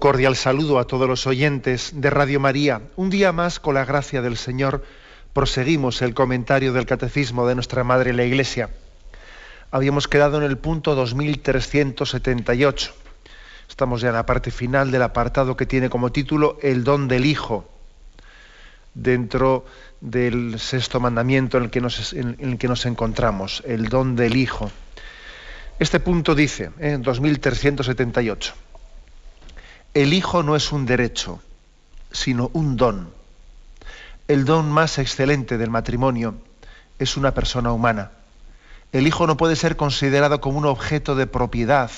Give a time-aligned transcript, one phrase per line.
[0.00, 2.80] Cordial saludo a todos los oyentes de Radio María.
[2.96, 4.82] Un día más, con la gracia del Señor,
[5.34, 8.70] proseguimos el comentario del Catecismo de nuestra Madre la Iglesia.
[9.70, 12.92] Habíamos quedado en el punto 2378.
[13.68, 17.26] Estamos ya en la parte final del apartado que tiene como título El don del
[17.26, 17.68] Hijo,
[18.94, 19.66] dentro
[20.00, 24.72] del sexto mandamiento en el que nos, el encontramos, el don del Hijo.
[25.78, 28.54] Este punto dice, en 2378,
[29.94, 31.40] el hijo no es un derecho,
[32.12, 33.10] sino un don.
[34.28, 36.36] El don más excelente del matrimonio
[37.00, 38.12] es una persona humana.
[38.92, 41.90] El hijo no puede ser considerado como un objeto de propiedad,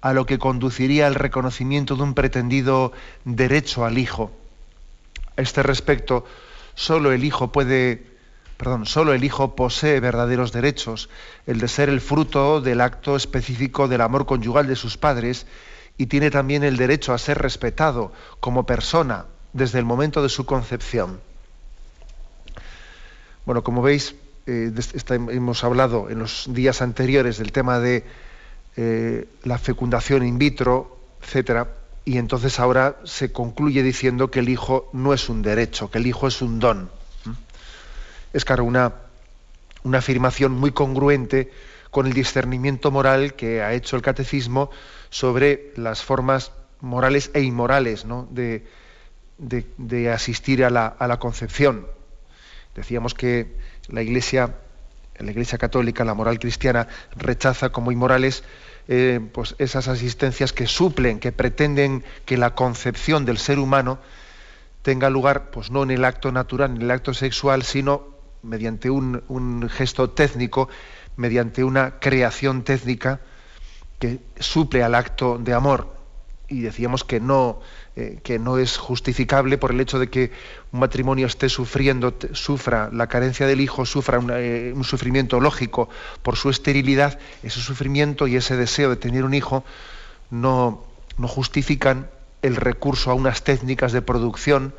[0.00, 2.92] a lo que conduciría el reconocimiento de un pretendido
[3.24, 4.30] derecho al hijo.
[5.36, 6.24] A este respecto,
[6.76, 8.06] solo el hijo puede,
[8.56, 11.08] perdón, solo el hijo posee verdaderos derechos,
[11.46, 15.46] el de ser el fruto del acto específico del amor conyugal de sus padres
[15.98, 20.46] y tiene también el derecho a ser respetado como persona desde el momento de su
[20.46, 21.20] concepción.
[23.44, 24.14] Bueno, como veis,
[24.46, 24.72] eh,
[25.08, 28.04] hemos hablado en los días anteriores del tema de
[28.76, 31.68] eh, la fecundación in vitro, etcétera,
[32.04, 36.06] y entonces ahora se concluye diciendo que el hijo no es un derecho, que el
[36.06, 36.90] hijo es un don.
[38.32, 38.92] Es claro, una,
[39.82, 41.50] una afirmación muy congruente
[41.90, 44.70] con el discernimiento moral que ha hecho el catecismo
[45.10, 51.86] sobre las formas morales e inmorales de, asistir a la, concepción.
[52.74, 53.56] Decíamos que
[53.88, 54.56] la Iglesia,
[55.18, 58.44] la Iglesia católica, la moral cristiana, rechaza como inmorales
[58.86, 63.98] eh, pues esas asistencias que suplen, que pretenden que la concepción del ser humano
[64.82, 69.68] tenga lugar, pues no en el acto natural, en el acto sexual, sino mediante un
[69.68, 70.68] gesto técnico,
[71.18, 73.20] mediante una creación técnica
[73.98, 75.92] que suple al acto de amor.
[76.48, 77.60] Y decíamos que no,
[77.96, 80.30] eh, que no es justificable por el hecho de que
[80.72, 85.90] un matrimonio esté sufriendo, sufra la carencia del hijo, sufra eh, un sufrimiento lógico
[86.22, 89.64] por su esterilidad, ese sufrimiento y ese deseo de tener un hijo
[90.30, 90.84] no,
[91.18, 92.08] no justifican
[92.42, 94.72] el recurso a unas técnicas de producción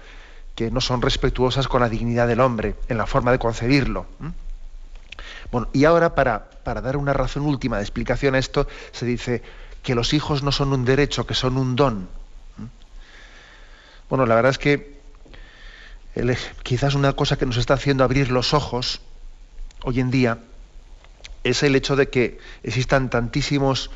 [0.55, 4.07] que no son respetuosas con la dignidad del hombre en la forma de concebirlo.
[5.51, 9.41] Bueno, y ahora para, para dar una razón última de explicación a esto, se dice
[9.83, 12.09] que los hijos no son un derecho, que son un don.
[12.57, 12.65] ¿Mm?
[14.09, 14.99] Bueno, la verdad es que
[16.63, 19.01] quizás una cosa que nos está haciendo abrir los ojos
[19.83, 20.39] hoy en día
[21.43, 23.89] es el hecho de que existan tantísimos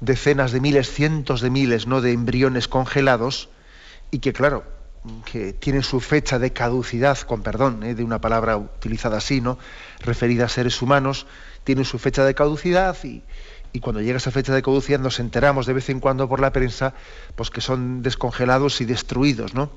[0.00, 2.00] decenas de miles, cientos de miles ¿no?
[2.00, 3.48] de embriones congelados
[4.10, 4.64] y que, claro,
[5.24, 7.94] que tienen su fecha de caducidad, con perdón ¿eh?
[7.94, 9.58] de una palabra utilizada así, ¿no?
[10.00, 11.26] referida a seres humanos,
[11.64, 13.22] tienen su fecha de caducidad y,
[13.80, 16.94] cuando llega esa fecha de caducidad nos enteramos de vez en cuando por la prensa
[17.36, 19.70] pues que son descongelados y destruidos, ¿no?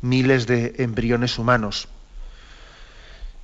[0.00, 1.88] Miles de embriones humanos.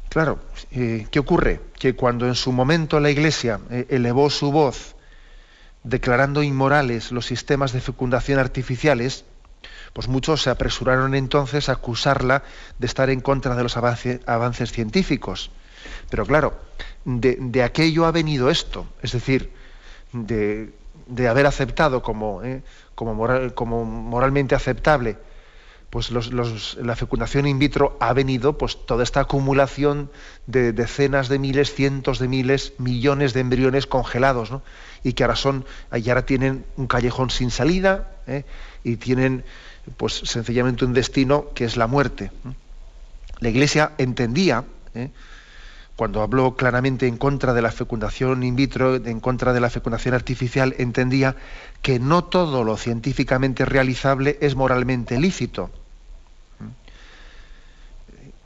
[0.08, 0.40] Claro,
[0.72, 1.60] eh, ¿qué ocurre?
[1.78, 4.96] Que cuando en su momento la Iglesia eh, elevó su voz
[5.84, 9.24] declarando inmorales los sistemas de fecundación artificiales,
[9.92, 12.42] pues muchos se apresuraron entonces a acusarla
[12.78, 15.50] de estar en contra de los avances científicos.
[16.10, 16.54] Pero claro,
[17.04, 19.52] de, aquello ha venido esto, es decir,
[20.12, 20.72] de,
[21.28, 22.62] haber aceptado como, eh,
[22.94, 25.18] como, moral, como, moralmente aceptable
[25.92, 30.10] pues la fecundación in vitro ha venido pues toda esta acumulación
[30.46, 34.62] de decenas de miles, cientos de miles, millones de embriones congelados, ¿no?
[35.04, 38.46] y que ahora son, y ahora tienen un callejón sin salida ¿eh?
[38.82, 39.44] y tienen
[39.96, 42.30] pues sencillamente un destino que es la muerte.
[43.40, 44.64] La Iglesia entendía
[44.94, 45.10] ¿eh?
[45.96, 50.14] cuando habló claramente en contra de la fecundación in vitro, en contra de la fecundación
[50.14, 51.36] artificial, entendía
[51.82, 55.70] que no todo lo científicamente realizable es moralmente lícito.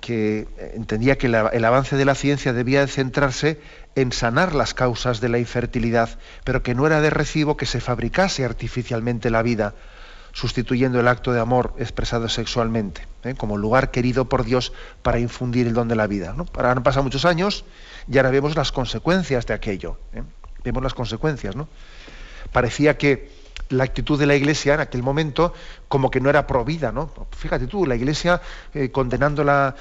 [0.00, 3.60] Que entendía que el avance de la ciencia debía centrarse
[3.96, 7.80] en sanar las causas de la infertilidad, pero que no era de recibo que se
[7.80, 9.74] fabricase artificialmente la vida,
[10.36, 13.34] sustituyendo el acto de amor expresado sexualmente, ¿eh?
[13.34, 16.34] como lugar querido por Dios para infundir el don de la vida.
[16.36, 16.44] ¿no?
[16.54, 17.64] Ahora han pasado muchos años
[18.06, 19.98] y ahora vemos las consecuencias de aquello.
[20.12, 20.22] ¿eh?
[20.62, 21.56] Vemos las consecuencias.
[21.56, 21.68] ¿no?
[22.52, 23.30] Parecía que
[23.70, 25.54] la actitud de la Iglesia en aquel momento
[25.88, 27.10] como que no era provida, ¿no?
[27.30, 28.42] Fíjate tú, la Iglesia
[28.74, 29.74] eh, condenando la,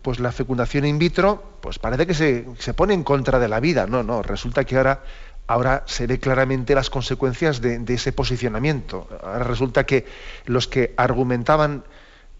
[0.00, 3.60] pues la fecundación in vitro, pues parece que se, se, pone en contra de la
[3.60, 3.86] vida.
[3.86, 5.02] No, no, resulta que ahora,
[5.50, 9.08] ahora se ve claramente las consecuencias de, ese posicionamiento.
[9.20, 10.06] Ahora resulta que
[10.46, 11.82] los que argumentaban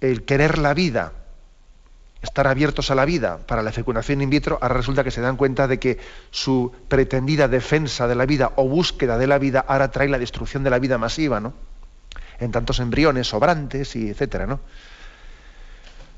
[0.00, 1.12] el querer la vida
[2.22, 5.36] estar abiertos a la vida para la fecundación in vitro, ahora resulta que se dan
[5.36, 5.98] cuenta de que
[6.30, 10.62] su pretendida defensa de la vida o búsqueda de la vida ahora trae la destrucción
[10.62, 11.52] de la vida masiva, ¿no?
[12.38, 14.60] En tantos embriones sobrantes y etcétera, ¿no?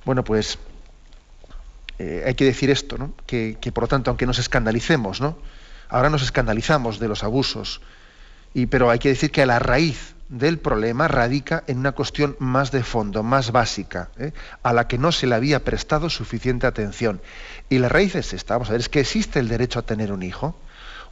[0.04, 0.58] Bueno, pues
[1.98, 3.14] eh, hay que decir esto, ¿no?
[3.24, 5.38] Que, que, por lo tanto, aunque nos escandalicemos, ¿no?
[5.92, 7.82] Ahora nos escandalizamos de los abusos,
[8.54, 12.34] y, pero hay que decir que a la raíz del problema radica en una cuestión
[12.38, 14.32] más de fondo, más básica, ¿eh?
[14.62, 17.20] a la que no se le había prestado suficiente atención.
[17.68, 20.12] Y la raíz es esta, vamos a ver, es que existe el derecho a tener
[20.12, 20.56] un hijo.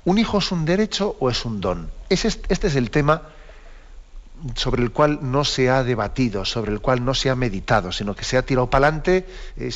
[0.06, 1.90] ¿Un hijo es un derecho o es un don?
[2.08, 3.20] este es el tema
[4.54, 8.16] sobre el cual no se ha debatido, sobre el cual no se ha meditado, sino
[8.16, 9.26] que se ha tirado para adelante
[9.58, 9.66] eh,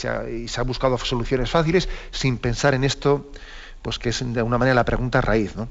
[0.45, 3.31] y se ha buscado soluciones fáciles sin pensar en esto,
[3.85, 5.69] pues que es de alguna manera la pregunta raíz, ¿no?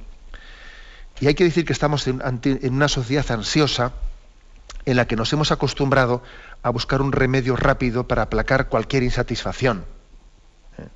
[1.20, 2.22] Y hay que decir que estamos en,
[2.72, 3.94] una sociedad ansiosa
[4.86, 6.22] en la que nos hemos acostumbrado
[6.62, 9.86] a buscar un remedio rápido para aplacar cualquier insatisfacción.
[10.78, 10.88] ¿Eh?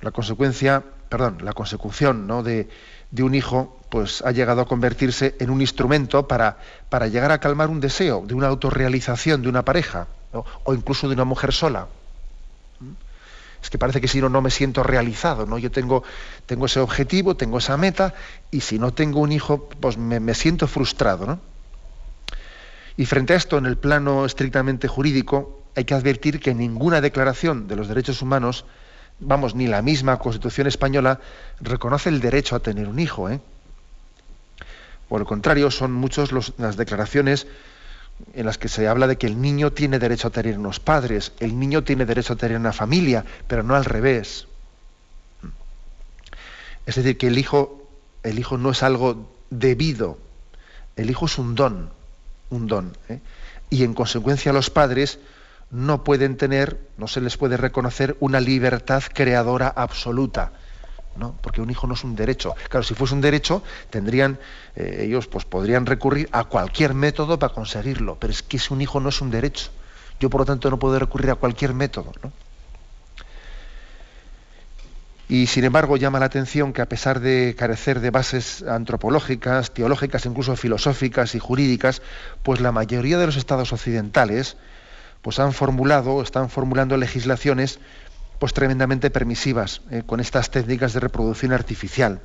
[0.00, 2.42] La consecuencia, perdón, la consecución ¿no?
[2.42, 2.68] de,
[3.18, 6.56] un hijo, pues ha llegado a convertirse en un instrumento para,
[6.88, 11.14] para llegar a calmar un deseo de una autorrealización de una pareja o incluso de
[11.14, 11.88] una mujer sola
[13.64, 15.56] es que parece que si no, no me siento realizado, ¿no?
[15.56, 16.04] Yo tengo,
[16.44, 18.12] tengo ese objetivo, tengo esa meta,
[18.50, 21.40] y si no tengo un hijo, pues me, siento frustrado, ¿no?
[22.98, 27.66] Y frente a esto, en el plano estrictamente jurídico, hay que advertir que ninguna declaración
[27.66, 28.66] de los derechos humanos,
[29.18, 31.20] vamos, ni la misma Constitución española,
[31.58, 33.30] reconoce el derecho a tener un hijo.
[33.30, 33.40] ¿eh?
[35.08, 37.46] Por el contrario, son muchas las declaraciones
[38.32, 41.32] en las que se habla de que el niño tiene derecho a tener unos padres,
[41.40, 44.46] el niño tiene derecho a tener una familia, pero no al revés.
[46.86, 47.88] Es decir, que el hijo,
[48.22, 50.18] el hijo no es algo debido,
[50.96, 51.90] el hijo es un don,
[52.50, 52.96] un don.
[53.08, 53.20] ¿eh?
[53.70, 55.18] Y en consecuencia los padres
[55.70, 60.52] no pueden tener, no se les puede reconocer una libertad creadora absoluta
[61.40, 62.54] porque un hijo no es un derecho.
[62.68, 64.38] Claro, si fuese un derecho, tendrían,
[64.76, 68.80] eh, ellos pues podrían recurrir a cualquier método para conseguirlo, pero es que si un
[68.80, 69.70] hijo no es un derecho.
[70.20, 72.12] Yo, por lo tanto, no puedo recurrir a cualquier método.
[75.28, 80.26] Y sin embargo llama la atención que a pesar de carecer de bases antropológicas, teológicas,
[80.26, 82.02] incluso filosóficas y jurídicas,
[82.42, 84.56] pues la mayoría de los estados occidentales
[85.22, 87.78] pues han formulado, están formulando legislaciones
[88.38, 92.20] pues tremendamente permisivas eh, con estas técnicas de reproducción artificial.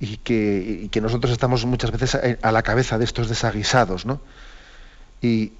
[0.00, 4.20] Y que, nosotros estamos muchas veces a, la cabeza de estos desaguisados, ¿no?
[5.22, 5.52] Y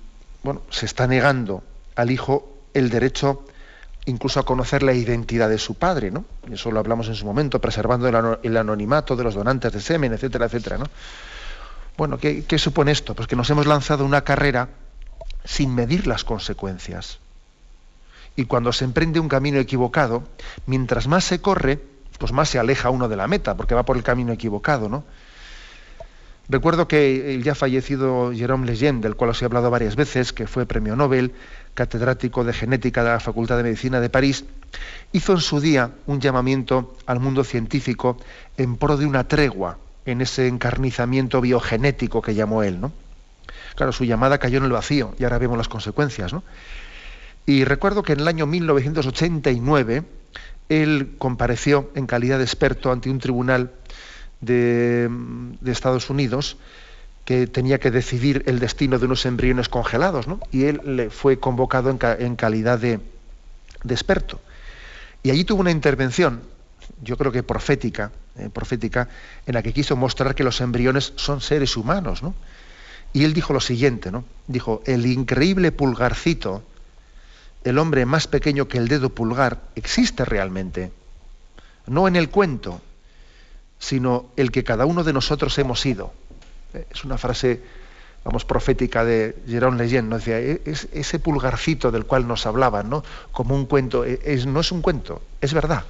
[0.42, 1.62] bueno, se está negando
[1.94, 3.46] al hijo el derecho
[4.06, 6.26] incluso a conocer la identidad de su padre, ¿no?
[6.50, 8.06] Eso lo hablamos en su momento, preservando
[8.42, 10.86] el, anonimato de los donantes de semen, etcétera, etcétera, ¿no?
[11.96, 13.14] Bueno, ¿qué, ¿qué supone esto?
[13.14, 14.68] Pues que nos hemos lanzado una carrera
[15.44, 17.18] sin medir las consecuencias.
[18.36, 20.24] Y cuando se emprende un camino equivocado,
[20.66, 21.80] mientras más se corre,
[22.18, 25.04] pues más se aleja uno de la meta, porque va por el camino equivocado, ¿no?
[26.48, 30.46] Recuerdo que el ya fallecido Jérôme Lejeune, del cual os he hablado varias veces, que
[30.46, 31.32] fue premio Nobel,
[31.72, 34.44] catedrático de genética de la Facultad de Medicina de París,
[35.12, 38.18] hizo en su día un llamamiento al mundo científico
[38.58, 42.92] en pro de una tregua en ese encarnizamiento biogenético que llamó él, ¿no?
[43.74, 46.42] Claro, su llamada cayó en el vacío y ahora vemos las consecuencias, ¿no?
[47.46, 50.04] Y recuerdo que en el año 1989
[50.68, 53.72] él compareció en calidad de experto ante un tribunal
[54.40, 55.10] de,
[55.66, 56.56] Estados Unidos
[57.24, 60.40] que tenía que decidir el destino de unos embriones congelados, ¿no?
[60.52, 63.00] Y él le fue convocado en, calidad de,
[63.88, 64.40] experto.
[65.22, 66.42] Y allí tuvo una intervención,
[67.02, 69.08] yo creo que profética, eh, profética,
[69.46, 72.34] en la que quiso mostrar que los embriones son seres humanos, ¿no?
[73.14, 74.24] Y él dijo lo siguiente, ¿no?
[74.46, 76.62] Dijo, el increíble pulgarcito
[77.64, 80.92] el hombre más pequeño que el dedo pulgar existe realmente.
[81.86, 82.80] No en el cuento,
[83.78, 86.12] sino el que cada uno de nosotros hemos sido.
[86.90, 87.62] Es una frase,
[88.24, 90.18] vamos, profética de Jérôme Lejeune, ¿no?
[90.18, 93.02] Decía, e-, es, ese pulgarcito del cual nos hablaban, ¿no?
[93.32, 95.84] Como un cuento, e-, no es un cuento, es verdad.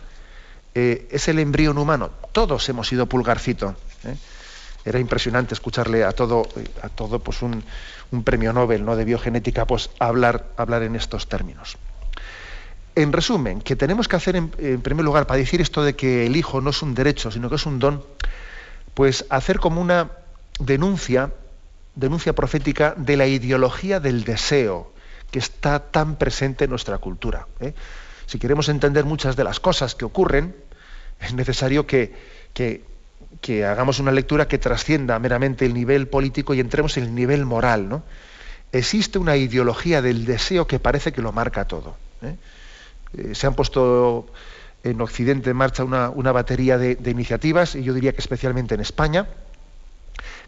[0.75, 2.11] Eh, es el embrión humano.
[2.33, 3.77] Todos hemos sido pulgarcito.
[4.05, 4.17] ¿eh?
[4.85, 6.47] Era impresionante escucharle a todo,
[6.83, 7.63] a todo pues un,
[8.15, 8.97] un premio Nobel ¿no?
[8.97, 11.77] de biogenética, pues hablar, hablar en estos términos.
[12.95, 16.37] En resumen, que tenemos que hacer en, primer lugar, para decir esto de que el
[16.37, 18.05] hijo no es un derecho, sino que es un don,
[18.95, 20.13] pues hacer como una
[20.61, 21.33] denuncia,
[21.97, 24.93] denuncia profética de la ideología del deseo
[25.33, 27.49] que está tan presente en nuestra cultura.
[27.59, 27.75] ¿eh?
[28.27, 30.55] Si queremos entender muchas de las cosas que ocurren,
[31.21, 32.15] es necesario que,
[32.53, 32.85] que,
[33.53, 37.89] hagamos una lectura que trascienda meramente el nivel político y entremos en el nivel moral.
[37.89, 38.03] ¿no?
[38.73, 41.97] Existe una ideología del deseo que parece que lo marca todo.
[42.23, 42.37] ¿eh?
[43.17, 44.27] Eh, se han puesto
[44.83, 49.27] en Occidente en marcha una, batería de, iniciativas, y yo diría que especialmente en España,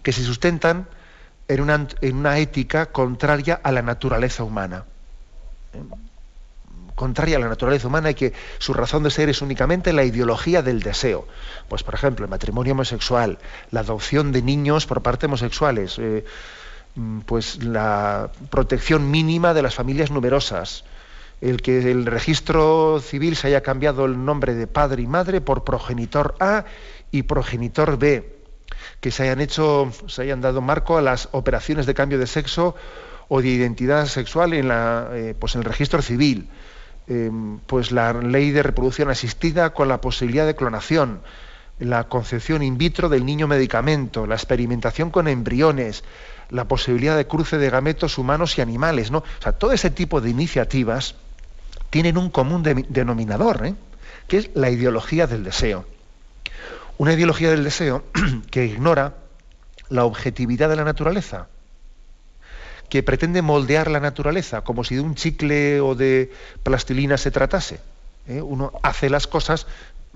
[0.03, 0.89] que se sustentan
[1.49, 4.85] en una, en una ética contraria a la naturaleza humana.
[5.73, 5.83] ¿eh?
[6.97, 10.63] Contraria a la naturaleza humana y que su razón de ser es únicamente la ideología
[10.63, 11.29] del deseo.
[11.69, 13.39] Pues, por ejemplo, el matrimonio homosexual,
[13.71, 16.25] la adopción de niños por parte homosexuales, eh,
[16.97, 20.85] mm, pues la protección mínima de las familias numerosas,
[21.41, 25.65] el que el registro civil se haya cambiado el nombre de padre y madre por
[25.65, 26.65] progenitor A
[27.11, 28.37] y progenitor B,
[29.01, 32.75] que se hayan hecho, se hayan dado marco a las operaciones de cambio de sexo
[33.29, 36.49] o de identidad sexual en, la, eh, pues en el registro civil,
[37.09, 41.21] em, pues la ley de reproducción asistida con la posibilidad de clonación,
[41.79, 46.05] la concepción in vitro del niño medicamento, la experimentación con embriones,
[46.51, 49.19] la posibilidad de cruce de gametos humanos y animales, ¿no?
[49.19, 51.17] O sea, todo ese tipo de iniciativas
[51.91, 53.75] tienen un común denominador, ¿eh?
[54.29, 55.87] que es la ideología del deseo.
[56.99, 58.05] Una ideología del deseo
[58.51, 59.15] que ignora
[59.89, 61.49] la objetividad de la naturaleza,
[62.89, 67.81] que pretende moldear la naturaleza como si de un chicle o de plastilina se tratase.
[68.29, 68.41] ¿eh?
[68.41, 69.67] Uno hace las cosas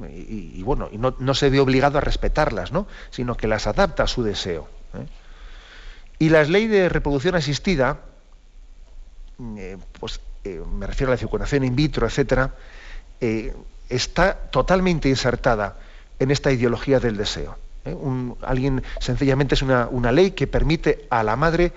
[0.08, 2.86] y, bueno, no, se ve obligado a respetarlas, ¿no?
[3.10, 4.66] sino que las adapta a su deseo.
[4.94, 5.06] ¿eh?
[6.18, 7.98] Y la ley de reproducción asistida,
[9.98, 12.54] pues eh, me refiero a la fecundación in vitro, etcétera,
[13.90, 15.76] está totalmente insertada
[16.18, 17.58] en esta ideología del deseo.
[18.42, 21.72] alguien sencillamente es una, ley que permite a la madre,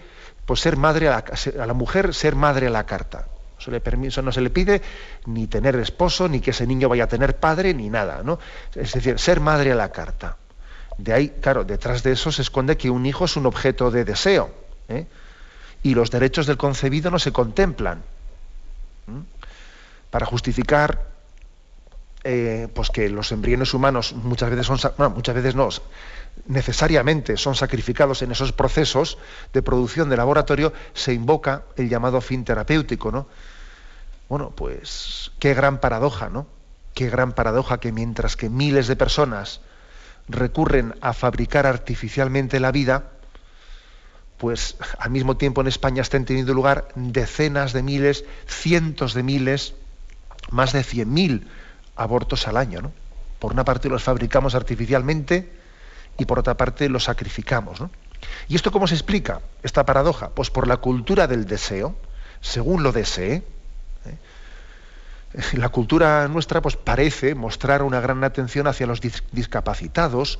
[0.45, 1.23] pues ser madre a
[1.55, 3.27] la, mujer ser madre a la carta.
[3.59, 4.81] Eso, le eso no se le pide
[5.25, 8.39] ni tener esposo, ni que ese niño vaya a tener padre, ni nada, ¿no?
[8.75, 10.37] Es decir, ser madre a la carta.
[10.97, 14.03] De ahí, claro, detrás de eso se esconde que un hijo es un objeto de
[14.05, 14.51] deseo.
[15.81, 18.03] Y los derechos del concebido no se contemplan
[20.09, 21.13] para justificar
[22.23, 24.79] eh, pues que los embriones humanos muchas veces son
[25.13, 25.67] muchas veces no
[26.47, 29.17] necesariamente son sacrificados en esos procesos
[29.53, 33.27] de producción de laboratorio se invoca el llamado fin terapéutico no
[34.29, 36.47] bueno pues qué gran paradoja no
[36.93, 39.61] qué gran paradoja que mientras que miles de personas
[40.27, 43.11] recurren a fabricar artificialmente la vida
[44.37, 49.73] pues al mismo tiempo en España están teniendo lugar decenas de miles, cientos de miles,
[50.51, 51.45] más de 100.000
[51.95, 52.81] abortos al año.
[52.81, 52.91] ¿no?
[53.39, 55.49] Por una parte los fabricamos artificialmente
[56.17, 57.81] y por otra parte los sacrificamos.
[57.81, 57.89] ¿no?
[58.47, 60.29] ¿Y esto cómo se explica, esta paradoja?
[60.29, 61.95] Pues por la cultura del deseo,
[62.41, 63.43] según lo desee.
[64.05, 64.17] ¿eh?
[65.53, 69.01] La cultura nuestra pues, parece mostrar una gran atención hacia los
[69.31, 70.39] discapacitados,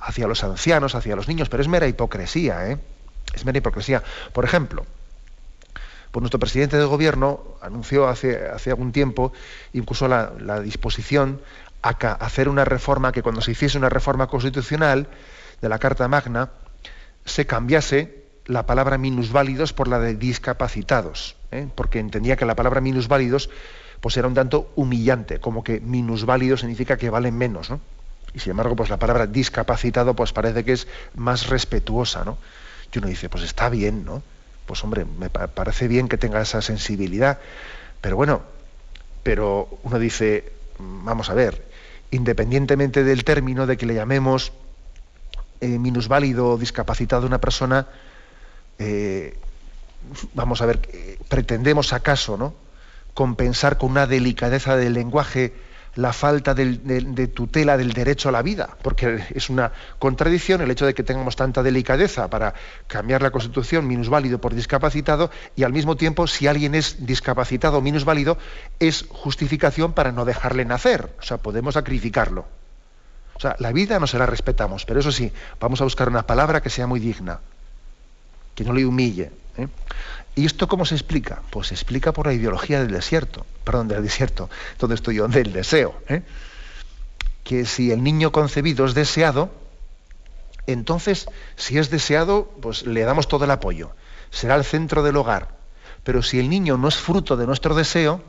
[0.00, 2.70] hacia los ancianos, hacia los niños, pero es mera hipocresía.
[2.70, 2.78] ¿eh?
[3.34, 4.02] Es mera hipocresía.
[4.32, 4.86] Por ejemplo,
[6.10, 9.32] pues nuestro presidente de gobierno anunció hace, hace algún tiempo
[9.72, 11.40] incluso la, disposición
[11.82, 15.08] a, hacer una reforma, que cuando se hiciese una reforma constitucional
[15.60, 16.50] de la Carta Magna,
[17.24, 21.68] se cambiase la palabra minusválidos por la de discapacitados, ¿eh?
[21.74, 23.50] porque entendía que la palabra minusválidos
[24.00, 27.80] pues era un tanto humillante, como que minusválido significa que valen menos, ¿no?
[28.32, 32.38] Y sin embargo, pues la palabra discapacitado pues parece que es más respetuosa, ¿no?
[32.92, 34.22] Y uno dice, pues está bien, ¿no?
[34.66, 37.40] Pues hombre, me parece bien que tenga esa sensibilidad,
[38.00, 38.42] pero bueno,
[39.22, 41.69] pero uno dice, vamos a ver,
[42.10, 44.52] independientemente del término de que le llamemos
[45.60, 47.86] eh, minusválido o discapacitado a una persona,
[48.78, 49.36] eh,
[50.34, 50.80] vamos a ver,
[51.28, 52.54] pretendemos acaso, ¿no?
[53.14, 55.52] compensar con una delicadeza del lenguaje
[55.96, 60.86] la falta de, tutela del derecho a la vida, porque es una contradicción el hecho
[60.86, 62.54] de que tengamos tanta delicadeza para
[62.86, 67.80] cambiar la Constitución minusválido por discapacitado y al mismo tiempo si alguien es discapacitado o
[67.80, 68.38] minusválido
[68.78, 72.46] es justificación para no dejarle nacer, o sea, podemos sacrificarlo.
[73.34, 76.26] O sea, la vida no se la respetamos, pero eso sí, vamos a buscar una
[76.26, 77.40] palabra que sea muy digna,
[78.54, 79.32] que no le humille.
[79.56, 79.66] ¿eh?
[80.34, 81.42] ¿Y esto cómo se explica?
[81.50, 85.52] Pues se explica por la ideología del desierto, perdón, del desierto, donde estoy yo, del
[85.52, 85.94] deseo.
[86.08, 86.22] ¿eh?
[87.44, 89.50] Que si el niño concebido es deseado,
[90.66, 93.90] entonces, si es deseado, pues le damos todo el apoyo.
[94.30, 95.48] Será el centro del hogar.
[96.04, 98.22] Pero si el niño no es fruto de nuestro deseo,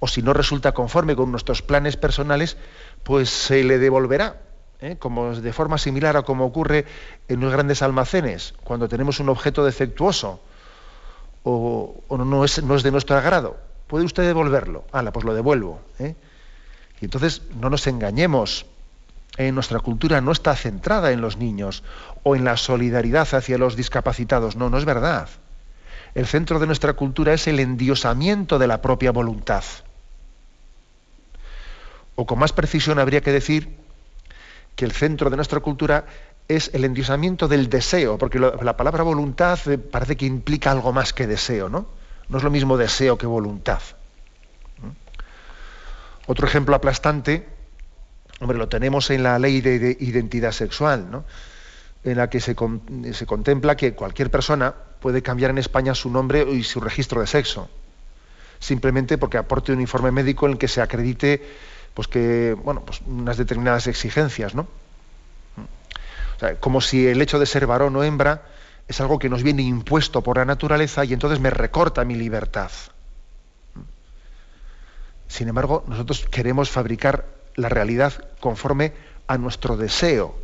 [0.00, 2.56] o si no resulta conforme con nuestros planes personales,
[3.02, 4.42] pues se le devolverá
[4.80, 4.96] ¿eh?
[4.98, 6.84] como de forma similar a como ocurre
[7.28, 10.40] en los grandes almacenes, cuando tenemos un objeto defectuoso
[11.50, 13.56] o, no, es, no, es, de nuestro agrado.
[13.86, 14.84] ¿Puede usted devolverlo?
[14.92, 15.80] Hala, pues lo devuelvo.
[15.98, 16.14] ¿eh?
[17.00, 18.66] Y entonces no nos engañemos.
[19.38, 21.84] En nuestra cultura no está centrada en los niños
[22.22, 24.56] o en la solidaridad hacia los discapacitados.
[24.56, 25.28] No, no es verdad.
[26.14, 29.64] El centro de nuestra cultura es el endiosamiento de la propia voluntad.
[32.16, 33.76] O con más precisión habría que decir
[34.74, 36.06] que el centro de nuestra cultura
[36.48, 41.12] es el endiosamiento del deseo, porque la palabra voluntad eh, parece que implica algo más
[41.12, 41.86] que deseo, ¿no?
[42.28, 43.80] No es lo mismo deseo que voluntad.
[46.26, 47.46] Otro ejemplo aplastante,
[48.40, 51.24] hombre, lo tenemos en la ley de, identidad sexual, ¿no?
[52.04, 52.54] en la que se,
[53.12, 57.26] se, contempla que cualquier persona puede cambiar en España su nombre y su registro de
[57.26, 57.68] sexo,
[58.58, 61.42] simplemente porque aporte un informe médico en el que se acredite
[61.94, 64.68] pues que, bueno, pues unas determinadas exigencias, ¿no?
[66.60, 68.42] Como si el hecho de ser varón o hembra
[68.86, 72.70] es algo que nos viene impuesto por la naturaleza y entonces me recorta mi libertad.
[75.28, 78.94] Sin embargo, nosotros queremos fabricar la realidad conforme
[79.26, 80.34] a nuestro deseo,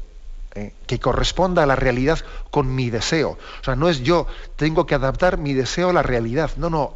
[0.54, 0.74] ¿eh?
[0.86, 2.18] que corresponda a la realidad
[2.50, 3.38] con mi deseo.
[3.60, 6.50] O sea, no es yo, tengo que adaptar mi deseo a la realidad.
[6.56, 6.94] No, no,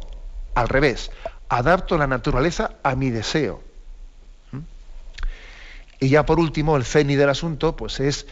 [0.53, 1.09] al revés.
[1.49, 3.63] Adapto la naturaleza a mi deseo.
[5.99, 8.27] Y ya por último, el ceni del asunto, pues es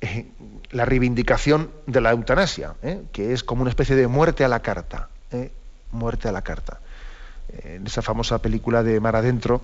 [0.00, 0.26] eh,
[0.70, 3.02] la reivindicación de la eutanasia, ¿eh?
[3.12, 5.08] que es como una especie de muerte a la carta.
[5.30, 5.50] ¿eh?
[5.92, 6.80] Muerte a la carta.
[7.64, 9.60] En esa famosa película de Mar Adentro,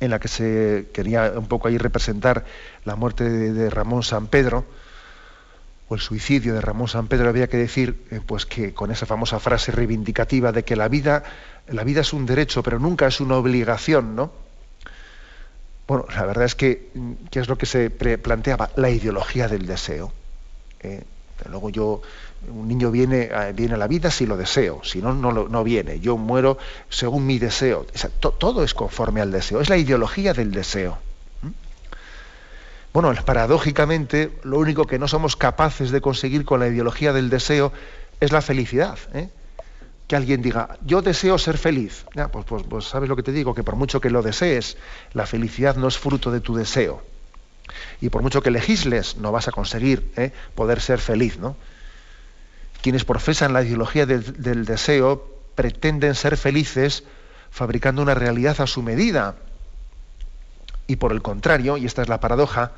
[0.00, 2.44] en la que se quería un poco ahí representar
[2.84, 4.64] la muerte de, Ramón San Pedro,
[5.88, 9.38] o el suicidio de Ramón San Pedro, había que decir pues que con esa famosa
[9.38, 11.22] frase reivindicativa de que la vida,
[11.68, 14.32] la vida es un derecho, pero nunca es una obligación, ¿no?
[15.86, 16.90] Bueno, la verdad es que,
[17.30, 18.70] ¿qué es lo que se planteaba?
[18.76, 20.12] La ideología del deseo.
[20.80, 21.02] Eh,
[21.50, 22.00] luego yo,
[22.48, 26.00] un niño viene, viene a la vida si lo deseo, si no, no, viene.
[26.00, 26.56] Yo muero
[26.88, 27.86] según mi deseo.
[28.38, 30.96] todo es conforme al deseo, es la ideología del deseo.
[31.42, 31.48] ¿Mm?
[32.94, 37.72] Bueno, paradójicamente, lo único que no somos capaces de conseguir con la ideología del deseo
[38.20, 38.98] es la felicidad.
[39.12, 39.28] ¿eh?
[40.06, 42.04] Que alguien diga, yo deseo ser feliz.
[42.32, 44.76] pues, pues, pues, sabes lo que te digo, que por mucho que lo desees,
[45.12, 47.02] la felicidad no es fruto de tu deseo.
[48.00, 50.32] Y por mucho que legisles, no vas a conseguir ¿eh?
[50.54, 51.38] poder ser feliz.
[51.38, 51.56] ¿no?
[52.82, 57.04] Quienes profesan la ideología del deseo pretenden ser felices
[57.50, 59.36] fabricando una realidad a su medida.
[60.86, 62.72] Y por el contrario, y esta es la paradoja,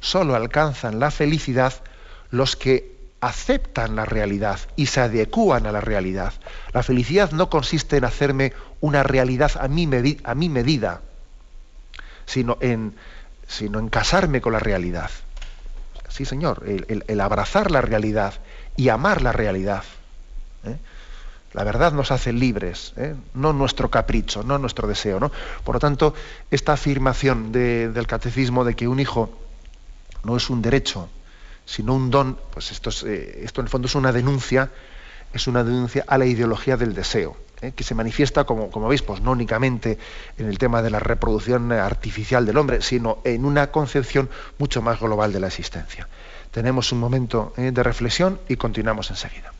[0.00, 1.72] solo alcanzan la felicidad
[2.30, 6.32] los que aceptan la realidad y se adecúan a la realidad.
[6.72, 11.02] La felicidad no consiste en hacerme una realidad a mi, medida,
[12.26, 12.94] sino en,
[13.46, 15.10] sino en casarme con la realidad.
[16.08, 18.34] Sí, Señor, el, abrazar la realidad
[18.76, 19.84] y amar la realidad.
[20.64, 20.76] ¿eh?
[21.52, 23.14] La verdad nos hace libres, ¿eh?
[23.34, 25.20] no nuestro capricho, no nuestro deseo.
[25.20, 25.30] ¿no?
[25.62, 26.14] Por lo tanto,
[26.50, 29.30] esta afirmación del catecismo de que un hijo
[30.24, 31.08] no es un derecho,
[31.70, 34.72] sino un don, pues esto, eh, esto en el fondo es una denuncia,
[35.32, 37.70] es una denuncia a la ideología del deseo, ¿eh?
[37.76, 39.96] que se manifiesta, como, como veis, pues no únicamente
[40.36, 44.28] en el tema de la reproducción artificial del hombre, sino en una concepción
[44.58, 46.08] mucho más global de la existencia.
[46.50, 47.70] Tenemos un momento ¿eh?
[47.70, 49.52] de reflexión y continuamos enseguida.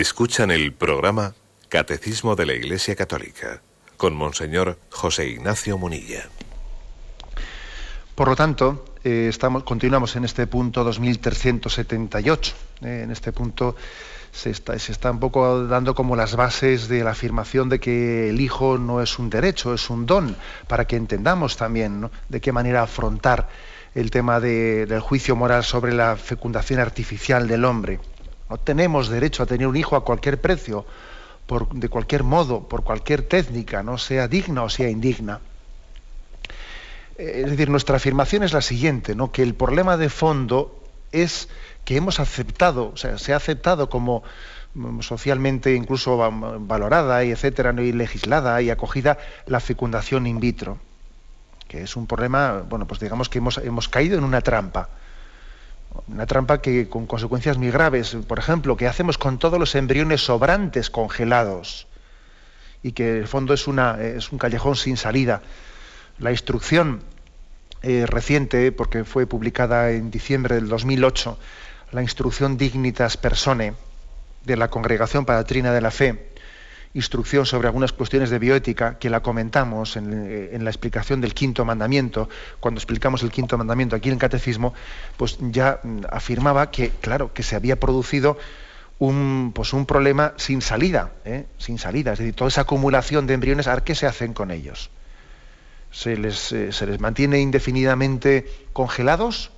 [0.00, 1.34] Escuchan el programa
[1.68, 3.62] Catecismo de la Iglesia Católica
[3.96, 6.28] con Monseñor José Ignacio Munilla.
[8.16, 12.54] Por lo tanto, eh, estamos, continuamos en este punto 2378.
[12.82, 13.76] Eh, en este punto
[14.32, 18.30] se está, se está un poco dando como las bases de la afirmación de que
[18.30, 20.34] el hijo no es un derecho, es un don,
[20.66, 23.48] para que entendamos también de qué manera afrontar
[23.94, 28.00] el tema del juicio moral sobre la fecundación artificial del hombre.
[28.48, 30.84] No tenemos derecho a tener un hijo a cualquier precio,
[31.72, 35.40] de cualquier modo, por cualquier técnica, no sea digna o sea indigna.
[37.18, 39.30] Eh, es decir, nuestra afirmación es la siguiente, ¿no?
[39.30, 40.80] que el problema de fondo
[41.12, 41.48] es
[41.84, 44.22] que hemos aceptado, o sea, se ha aceptado como
[44.74, 46.16] mm, socialmente incluso
[46.60, 50.78] valorada y etcétera, y legislada y acogida la fecundación in vitro,
[51.68, 54.88] que es un problema, bueno, pues digamos que hemos caído en una trampa
[56.08, 58.16] una trampa que con consecuencias muy graves.
[58.26, 61.86] Por ejemplo, ¿qué hacemos con todos los embriones sobrantes congelados?
[62.82, 65.42] Y que en el fondo es, una, es un callejón sin salida.
[66.18, 67.02] La instrucción
[67.82, 71.38] eh, reciente, porque fue publicada en diciembre del 2008,
[71.92, 73.74] la instrucción Dignitas Persone
[74.44, 76.33] de la Congregación Palatrina de la Fe,
[76.94, 82.28] instrucción sobre algunas cuestiones de bioética que la comentamos en, la explicación del quinto mandamiento,
[82.60, 84.72] cuando explicamos el quinto mandamiento aquí en el catecismo,
[85.16, 88.38] pues ya mm, afirmaba que, claro, que se había producido
[89.00, 91.46] un, pues un problema sin salida, ¿eh?
[91.58, 94.90] sin salida, es decir, toda esa acumulación de embriones, a qué se hacen con ellos.
[95.90, 99.50] ¿Se les, eh, se les mantiene indefinidamente congelados?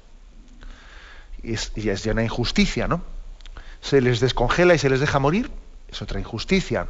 [1.42, 3.02] Es, y es ya una injusticia, ¿no?
[3.82, 5.50] ¿Se les descongela y se les deja morir?
[5.90, 6.88] Es otra injusticia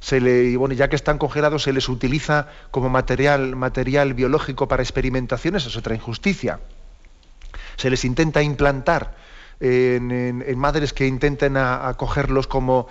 [0.00, 4.82] se le, bueno, ya que están congelados, se les utiliza como material, material biológico para
[4.82, 6.60] experimentaciones, es otra injusticia.
[7.76, 9.14] Se les intenta implantar
[9.60, 12.88] en, madres que intenten acogerlos como,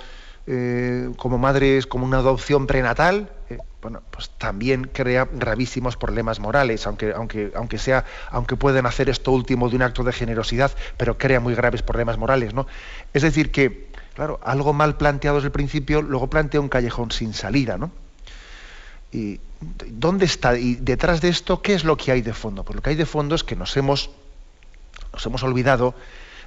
[0.48, 6.86] eh, como madres, como una adopción prenatal, eh, bueno, pues también crea gravísimos problemas morales,
[6.86, 11.18] aunque, aunque, aunque, sea, aunque pueden hacer esto último de un acto de generosidad, pero
[11.18, 12.54] crea muy graves problemas morales.
[12.54, 12.68] ¿no?
[13.14, 13.89] Es decir, que
[14.20, 17.90] Claro, algo mal planteado desde el principio, luego plantea un callejón sin salida, ¿no?
[19.14, 19.40] ¿Y
[19.92, 20.58] dónde está?
[20.58, 22.66] Y detrás de esto, ¿qué es lo que hay de fondo?
[22.66, 24.10] Pues lo que hay de fondo es que nos hemos,
[25.14, 25.96] nos hemos olvidado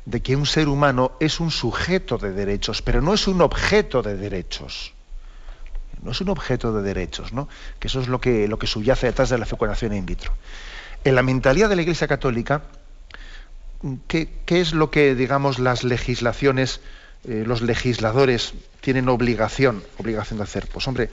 [0.05, 4.03] de que un ser humano es un sujeto de derechos, pero no es un objeto
[4.03, 4.93] de derechos.
[6.03, 7.49] No es un objeto de derechos, ¿no?
[7.79, 10.35] Que eso es lo que, lo que subyace detrás de la fecundación in vitro.
[11.05, 12.65] En la mentalidad de la Iglesia Católica,
[14.09, 16.83] ¿qué, qué es lo que, digamos, las legislaciones
[17.25, 20.69] eh, los legisladores tienen obligación, obligación de hacer?
[20.73, 21.09] Pues hombre, eh,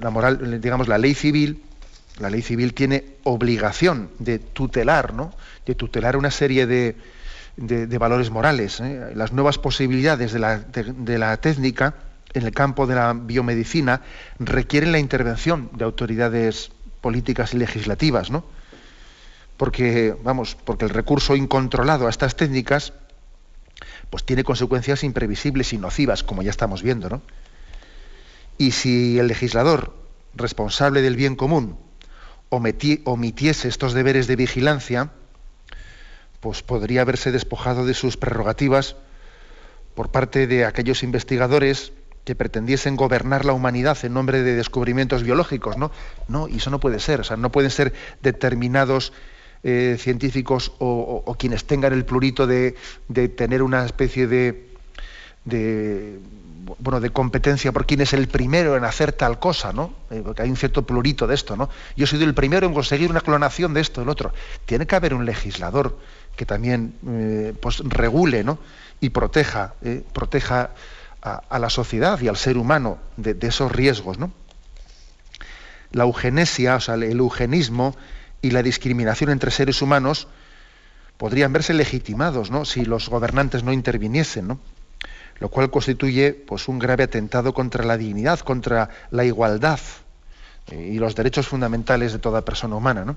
[0.00, 1.62] la moral, digamos, la ley civil,
[2.18, 5.32] la ley civil tiene obligación de tutelar, ¿no?
[5.64, 6.96] De tutelar una serie de,
[7.98, 8.80] valores morales.
[8.80, 9.12] ¿eh?
[9.14, 11.94] Las nuevas posibilidades de la, de la técnica
[12.34, 14.02] en el campo de la biomedicina
[14.38, 18.44] requieren la intervención de autoridades políticas y legislativas, ¿no?
[19.56, 22.92] Porque, vamos, porque el recurso incontrolado a estas técnicas
[24.10, 27.22] pues tiene consecuencias imprevisibles y nocivas, como ya estamos viendo, ¿no?
[28.58, 29.94] Y si el legislador,
[30.34, 31.78] responsable del bien común,
[32.48, 35.10] omitiese estos deberes de vigilancia,
[36.40, 38.96] pues podría haberse despojado de sus prerrogativas
[39.94, 41.92] por parte de aquellos investigadores
[42.24, 45.90] que pretendiesen gobernar la humanidad en nombre de descubrimientos biológicos, ¿no?
[46.28, 49.12] No, y eso no puede ser, o sea, no pueden ser determinados
[49.68, 52.76] eh, científicos o, quienes tengan el plurito de,
[53.34, 56.20] tener una especie de,
[56.78, 59.92] bueno, de competencia por quién es el primero en hacer tal cosa, ¿no?
[60.12, 61.68] Eh, porque hay un cierto plurito de esto, ¿no?
[61.96, 64.32] Yo sido el primero en conseguir una clonación de esto, del otro.
[64.66, 65.98] Tiene que haber un legislador
[66.36, 68.60] que también eh, pues regule, ¿no?
[69.00, 69.74] Y proteja,
[70.12, 70.70] proteja
[71.22, 74.30] a, la sociedad y al ser humano de, de esos riesgos, ¿no?
[75.90, 77.96] La eugenesia, o sea, el eugenismo,
[78.42, 80.28] y la discriminación entre seres humanos
[81.16, 82.64] podrían verse legitimados ¿no?
[82.64, 84.60] si los gobernantes no interviniesen, ¿no?
[85.38, 89.80] lo cual constituye pues, un grave atentado contra la dignidad, contra la igualdad
[90.68, 93.04] eh, y los derechos fundamentales de toda persona humana.
[93.04, 93.16] ¿no?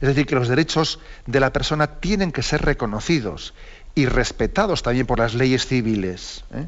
[0.00, 3.54] Es decir, que los derechos de la persona tienen que ser reconocidos
[3.94, 6.44] y respetados también por las leyes civiles.
[6.54, 6.66] ¿eh?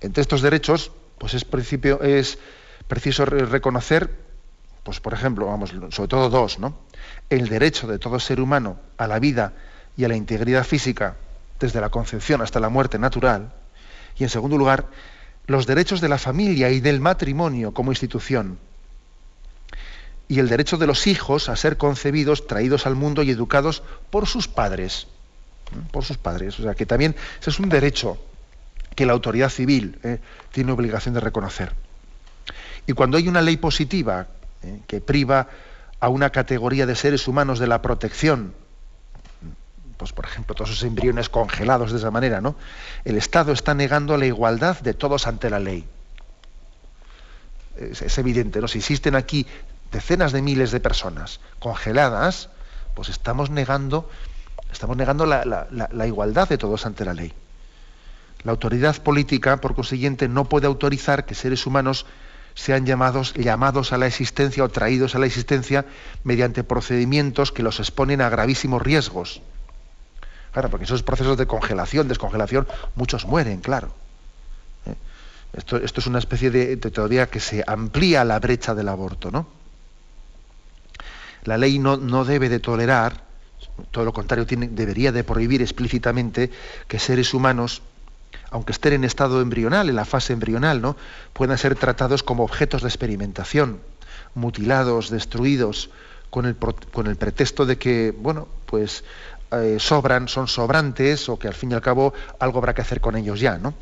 [0.00, 2.38] Entre estos derechos, pues es, principio, es
[2.86, 4.27] preciso reconocer
[4.88, 6.74] pues por ejemplo, vamos, sobre todo dos, ¿no?
[7.28, 9.52] El derecho de todo ser humano a la vida
[9.98, 11.16] y a la integridad física
[11.60, 13.52] desde la concepción hasta la muerte natural.
[14.16, 14.86] Y en segundo lugar,
[15.46, 18.58] los derechos de la familia y del matrimonio como institución.
[20.26, 24.26] Y el derecho de los hijos a ser concebidos, traídos al mundo y educados por
[24.26, 25.06] sus padres.
[25.92, 26.58] por sus padres.
[26.60, 28.16] O sea que también ese es un derecho
[28.96, 30.18] que la autoridad civil ¿eh?
[30.50, 31.74] tiene obligación de reconocer.
[32.86, 34.28] Y cuando hay una ley positiva
[34.62, 34.80] ¿eh?
[34.86, 35.48] que priva
[36.00, 38.54] a una categoría de seres humanos de la protección,
[39.96, 42.54] pues por ejemplo todos esos embriones congelados de esa manera, ¿no?
[43.04, 45.86] El Estado está negando la igualdad de todos ante la ley.
[47.76, 48.68] Es, evidente, ¿no?
[48.68, 49.46] Si existen aquí
[49.92, 52.48] decenas de miles de personas congeladas,
[52.94, 54.08] pues estamos negando,
[54.72, 57.32] estamos negando la, igualdad de todos ante la ley.
[58.44, 62.06] La autoridad política, por consiguiente, no puede autorizar que seres humanos
[62.58, 65.86] sean llamados, llamados a la existencia o traídos a la existencia
[66.24, 69.40] mediante procedimientos que los exponen a gravísimos riesgos.
[70.52, 72.66] Claro, porque esos procesos de congelación, descongelación,
[72.96, 73.94] muchos mueren, claro.
[74.86, 74.94] ¿Eh?
[75.52, 79.46] Esto, esto, es una especie de, todavía que se amplía la brecha del aborto, ¿no?
[81.44, 83.22] La ley no, no debe de tolerar,
[83.92, 86.50] todo lo contrario, debería de prohibir explícitamente
[86.88, 87.82] que seres humanos,
[88.50, 90.96] aunque estén en estado embrional, en la fase embrional, ¿no?
[91.32, 93.80] puedan ser tratados como objetos de experimentación,
[94.34, 95.90] mutilados, destruidos,
[96.30, 99.04] con el, pretexto de que, bueno, pues
[99.52, 103.00] eh, sobran, son sobrantes, o que al fin y al cabo algo habrá que hacer
[103.00, 103.74] con ellos ya, ¿no?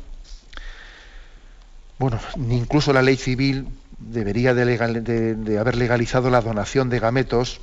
[1.99, 7.59] Bueno, incluso la ley civil debería de, haber legalizado la donación de gametos,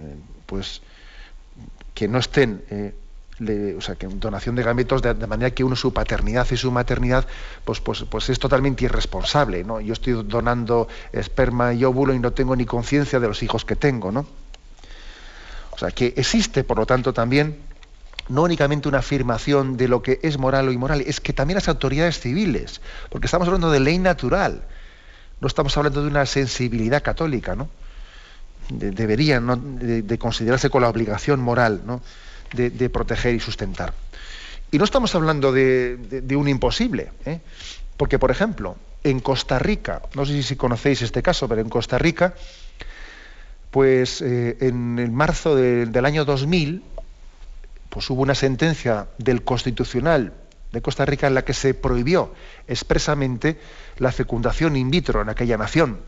[0.00, 0.80] eh, pues
[1.94, 2.94] que no estén, eh,
[3.40, 7.26] o sea, que donación de gametos de, manera que uno su paternidad y su maternidad,
[7.64, 9.80] pues, pues, pues es totalmente irresponsable, ¿no?
[9.80, 13.74] Yo estoy donando esperma y óvulo y no tengo ni conciencia de los hijos que
[13.74, 14.26] tengo, ¿no?
[15.72, 17.58] O sea, que existe, por lo tanto, también
[18.28, 21.68] no únicamente una afirmación de lo que es moral o inmoral, es que también las
[21.68, 24.62] autoridades civiles, porque estamos hablando de ley natural,
[25.40, 27.68] no estamos hablando de una sensibilidad católica, ¿no?
[28.70, 32.00] deberían de, considerarse con la obligación moral ¿no?
[32.52, 33.94] De, proteger y sustentar.
[34.70, 37.40] Y no estamos hablando de, un imposible, ¿eh?
[37.96, 41.98] porque, por ejemplo, en Costa Rica, no sé si conocéis este caso, pero en Costa
[41.98, 42.34] Rica,
[43.70, 46.82] pues eh, en el marzo del año 2000,
[47.90, 50.32] pues hubo una sentencia del Constitucional
[50.74, 52.34] de Costa Rica en la que se prohibió
[52.66, 53.58] expresamente
[53.98, 56.00] la fecundación in vitro en aquella nación.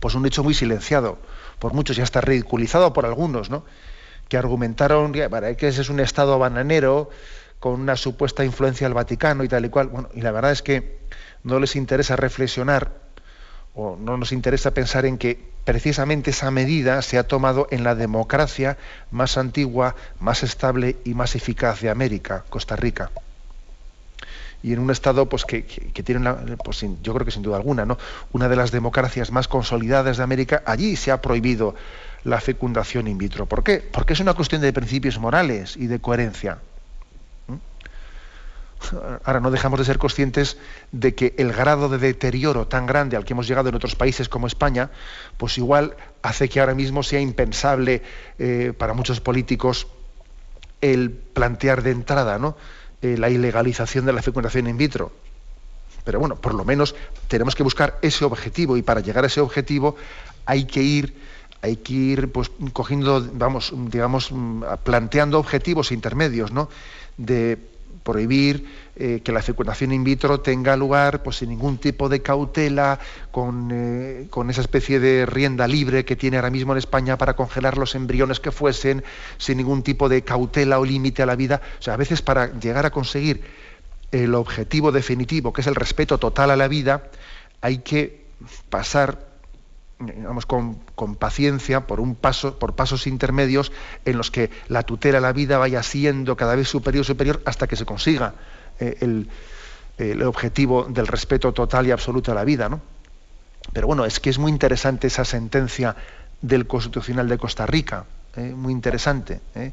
[0.00, 1.18] Pues un hecho muy silenciado
[1.58, 3.64] por muchos y hasta ridiculizado por algunos, ¿no?
[4.28, 7.10] Que argumentaron que ese es un estado bananero
[7.60, 9.88] con una supuesta influencia del Vaticano y tal y cual.
[9.88, 10.98] Bueno, y la verdad es que
[11.42, 12.92] no les interesa reflexionar
[13.74, 17.94] o no nos interesa pensar en que precisamente esa medida se ha tomado en la
[17.94, 18.78] democracia
[19.10, 23.10] más antigua, más estable y más eficaz de América, Costa Rica
[24.64, 26.34] y en un estado pues que, tiene
[26.64, 27.98] pues, yo creo que sin duda alguna no
[28.32, 31.74] una de las democracias más consolidadas de América allí se ha prohibido
[32.24, 33.78] la fecundación in vitro ¿por qué?
[33.92, 36.58] porque es una cuestión de principios morales y de coherencia
[37.46, 37.56] ¿Mm?
[39.24, 40.58] Ahora no dejamos de ser conscientes
[40.92, 44.28] de que el grado de deterioro tan grande al que hemos llegado en otros países
[44.28, 44.90] como España,
[45.36, 48.02] pues igual hace que ahora mismo sea impensable
[48.38, 49.86] eh, para muchos políticos
[50.80, 52.56] el plantear de entrada, ¿no?
[53.00, 55.12] Eh, la ilegalización de la fecundación in vitro.
[56.04, 56.94] Pero bueno, por lo menos
[57.28, 59.96] tenemos que buscar ese objetivo y para llegar a ese objetivo
[60.44, 61.14] hay que ir,
[61.64, 64.30] hay que ir pues, cogiendo, vamos, digamos,
[64.82, 66.68] planteando objetivos intermedios, ¿no?
[67.16, 67.56] De
[68.02, 72.98] prohibir eh, que la fecundación in vitro tenga lugar pues, sin ningún tipo de cautela,
[73.30, 77.34] con, eh, con, esa especie de rienda libre que tiene ahora mismo en España para
[77.34, 79.02] congelar los embriones que fuesen,
[79.38, 81.62] sin ningún tipo de cautela o límite a la vida.
[81.80, 83.40] O sea, a veces para llegar a conseguir
[84.12, 87.04] el objetivo definitivo, que es el respeto total a la vida,
[87.62, 88.26] hay que
[88.68, 89.33] pasar
[89.98, 93.72] digamos, con, con, paciencia por un paso, por pasos intermedios
[94.04, 97.76] en los que la tutela la vida vaya siendo cada vez superior, superior, hasta que
[97.76, 98.34] se consiga
[98.80, 99.28] eh, el,
[99.98, 102.80] el, objetivo del respeto total y absoluto a la vida, ¿no?
[103.72, 105.96] Pero bueno, es que es muy interesante esa sentencia
[106.42, 108.04] del Constitucional de Costa Rica,
[108.36, 108.52] ¿eh?
[108.54, 109.40] muy interesante.
[109.54, 109.72] ¿eh?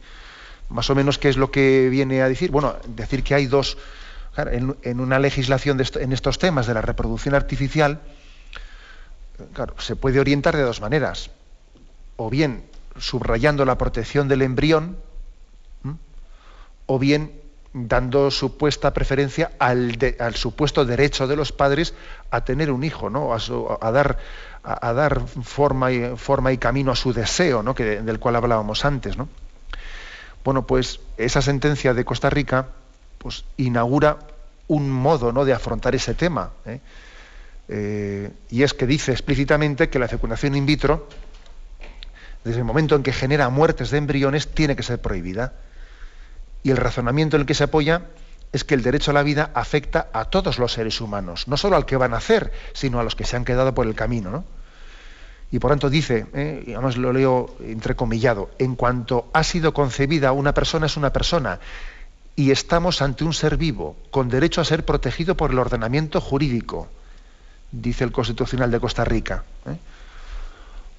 [0.69, 2.51] Más o menos, ¿qué es lo que viene a decir?
[2.51, 3.77] Bueno, decir que hay dos,
[4.37, 7.99] en, en, una legislación de en estos temas de la reproducción artificial,
[9.53, 11.29] claro, se puede orientar de dos maneras.
[12.17, 12.63] O bien
[12.97, 14.97] subrayando la protección del embrión,
[16.85, 17.41] o bien
[17.73, 19.95] dando supuesta preferencia al,
[20.35, 21.93] supuesto derecho de los padres
[22.29, 23.33] a tener un hijo, ¿no?
[23.33, 27.73] a, dar, forma, y, camino a su deseo, ¿no?
[27.73, 29.17] que, del cual hablábamos antes.
[29.17, 29.29] ¿no?
[30.43, 32.67] Bueno, pues esa sentencia de Costa Rica
[33.17, 34.17] pues, inaugura
[34.67, 35.45] un modo ¿no?
[35.45, 36.51] de afrontar ese tema.
[36.65, 36.81] ¿eh?
[37.67, 41.07] Eh, y es que dice explícitamente que la fecundación in vitro,
[42.43, 45.53] desde el momento en que genera muertes de embriones, tiene que ser prohibida.
[46.63, 48.03] Y el razonamiento en el que se apoya
[48.51, 51.75] es que el derecho a la vida afecta a todos los seres humanos, no solo
[51.75, 54.43] al que van a nacer, sino a los que se han quedado por el camino.
[55.51, 56.63] Y por tanto dice, ¿eh?
[56.65, 61.59] y además lo leo entrecomillado, en cuanto ha sido concebida una persona es una persona,
[62.35, 66.87] y estamos ante un ser vivo, con derecho a ser protegido por el ordenamiento jurídico,
[67.71, 69.43] dice el Constitucional de Costa Rica.
[69.65, 69.77] ¿eh?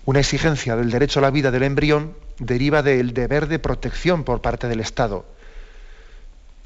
[0.04, 4.40] Una exigencia del derecho a la vida del embrión deriva del deber de protección por
[4.40, 5.24] parte del Estado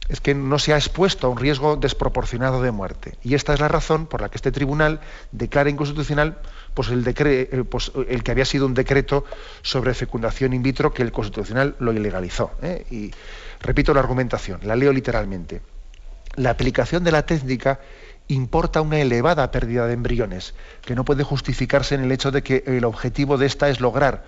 [0.08, 3.18] es que no se ha expuesto a un riesgo desproporcionado de muerte.
[3.22, 5.00] Y esta es la razón por la que este tribunal
[5.32, 6.38] declara inconstitucional
[6.74, 9.24] pues el, eh, pues el que había sido un decreto
[9.62, 12.52] sobre fecundación in vitro que el constitucional lo ilegalizó.
[12.62, 12.86] ¿eh?
[12.90, 13.10] Y
[13.60, 15.60] repito la argumentación, la leo literalmente.
[16.36, 17.80] La aplicación de la técnica
[18.28, 22.64] importa una elevada pérdida de embriones, que no puede justificarse en el hecho de que
[22.66, 24.24] el objetivo de esta es lograr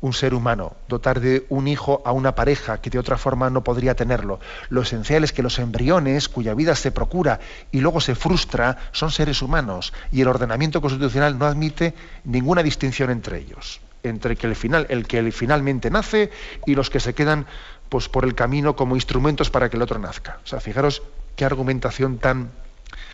[0.00, 3.64] un ser humano, dotar de un hijo a una pareja que de otra forma no
[3.64, 4.40] podría tenerlo.
[4.68, 7.40] Lo esencial es que los embriones, cuya vida se procura
[7.72, 13.10] y luego se frustra, son seres humanos y el ordenamiento constitucional no admite ninguna distinción
[13.10, 16.30] entre ellos, entre que el, el que finalmente nace
[16.66, 17.46] y los que se quedan
[17.88, 20.40] pues, por el camino como instrumentos para que el otro nazca.
[20.44, 21.02] O sea, fijaros
[21.36, 22.50] qué argumentación tan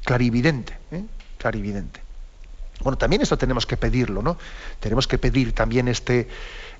[0.07, 1.05] clarividente, ¿eh?
[1.37, 2.01] clarividente.
[2.81, 4.39] Bueno, también esto tenemos que pedirlo, ¿no?
[4.81, 6.29] Tenemos que pedir también este,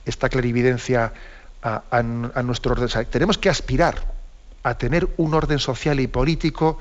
[0.05, 1.13] esta clarividencia
[1.63, 2.89] a, nuestro orden.
[3.11, 4.15] tenemos que aspirar
[4.63, 6.79] a tener un orden social y político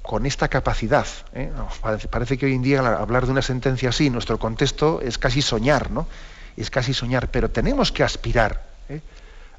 [0.00, 1.06] con esta capacidad.
[1.34, 1.52] ¿eh?
[2.10, 5.90] Parece, que hoy en día hablar de una sentencia así, nuestro contexto, es casi soñar,
[5.90, 6.06] ¿no?
[6.56, 9.00] Es casi soñar, pero tenemos que aspirar ¿eh?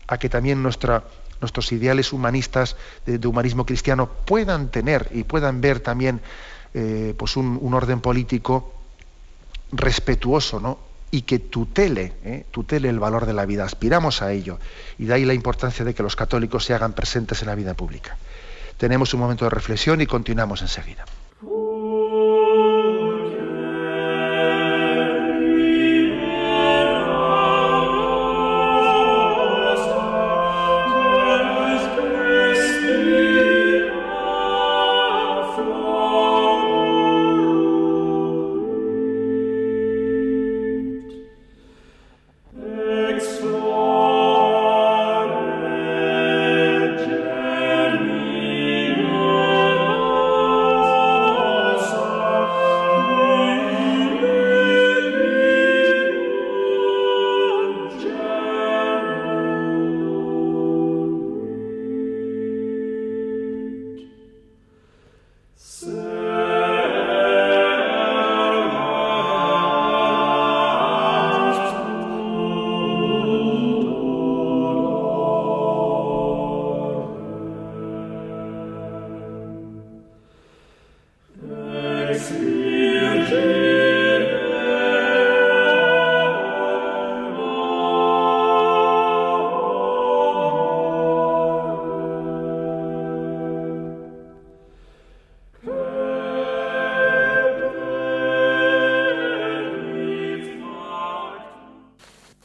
[0.08, 1.04] a que también nuestra,
[1.44, 6.22] nuestros ideales humanistas de, humanismo cristiano puedan tener y puedan ver también
[6.74, 8.74] eh, pues un, orden político
[9.72, 10.80] respetuoso, ¿no?
[11.12, 12.46] y que tutele, ¿eh?
[12.50, 13.66] tutele el valor de la vida.
[13.66, 14.58] Aspiramos a ello.
[14.98, 17.76] Y de ahí la importancia de que los católicos se hagan presentes en la vida
[17.76, 18.18] pública.
[18.78, 21.06] Tenemos un momento de reflexión y continuamos enseguida.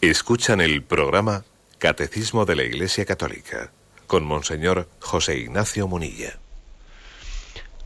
[0.01, 1.43] Escuchan el programa
[1.79, 3.73] Catecismo de la Iglesia Católica
[4.07, 6.39] con Monseñor José Ignacio Munilla.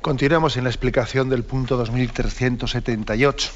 [0.03, 3.51] Continuamos en la explicación del punto 2378.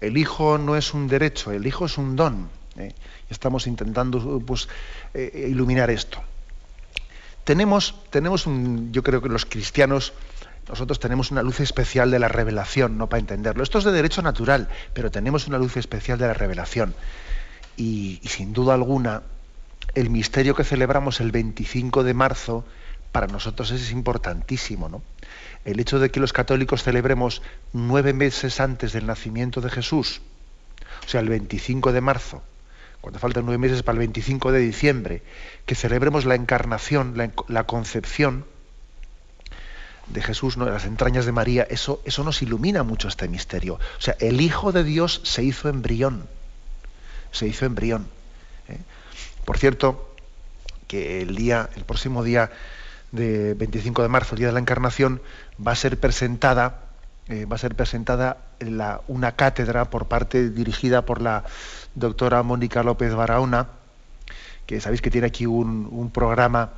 [0.00, 2.48] El hijo no es un derecho, el hijo es un don.
[2.78, 2.94] ¿eh?
[3.28, 4.66] Estamos intentando pues,
[5.12, 6.22] eh, iluminar esto.
[7.44, 10.14] Tenemos, tenemos un, yo creo que los cristianos,
[10.66, 13.62] nosotros tenemos una luz especial de la revelación, no para entenderlo.
[13.62, 16.94] Esto es de derecho natural, pero tenemos una luz especial de la revelación
[17.80, 19.22] y, sin duda alguna
[19.94, 22.64] el misterio que celebramos el 25 de marzo
[23.10, 24.88] para nosotros es importantísimo.
[24.88, 25.02] ¿no?
[25.64, 30.20] El hecho de que los católicos celebremos nueve meses antes del nacimiento de Jesús,
[31.06, 32.42] o sea, el 25 de marzo,
[33.00, 35.22] cuando faltan nueve meses para el 25 de diciembre,
[35.64, 37.14] que celebremos la encarnación,
[37.48, 38.44] la, concepción
[40.06, 40.66] de Jesús, ¿no?
[40.66, 43.74] las entrañas de María, eso, eso nos ilumina mucho este misterio.
[43.74, 46.28] O sea, el Hijo de Dios se hizo embrión
[47.32, 48.06] se hizo embrión.
[48.68, 48.78] ¿eh?
[49.44, 50.14] Por cierto,
[50.86, 52.50] que el día, el próximo día
[53.12, 55.20] de 25 de marzo, el día de la Encarnación,
[55.64, 56.84] va a ser presentada,
[57.28, 61.44] eh, va a ser presentada la, una cátedra por parte dirigida por la
[61.94, 63.68] doctora Mónica López Barahona,
[64.66, 66.70] que sabéis que tiene aquí un, programa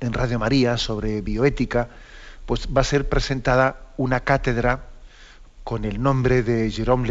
[0.00, 1.88] en Radio María sobre bioética,
[2.46, 4.84] pues va a ser presentada una cátedra
[5.64, 7.08] con el nombre de Jérôme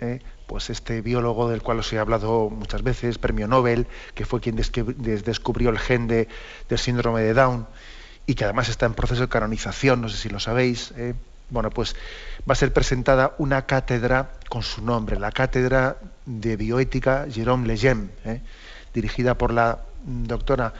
[0.00, 0.20] ¿eh?
[0.46, 4.56] Pues este biólogo del cual os he hablado muchas veces, premio Nobel, que fue quien
[4.56, 6.28] descubrió el gen de,
[6.68, 7.66] del síndrome de Down
[8.26, 10.92] y que además está en proceso de canonización, no sé si lo sabéis.
[10.96, 11.14] ¿eh?
[11.50, 11.94] Bueno, pues
[12.48, 18.08] va a ser presentada una cátedra con su nombre, la Cátedra de Bioética Jérôme Lejeune,
[18.24, 18.40] ¿eh?
[18.92, 20.72] dirigida por la doctora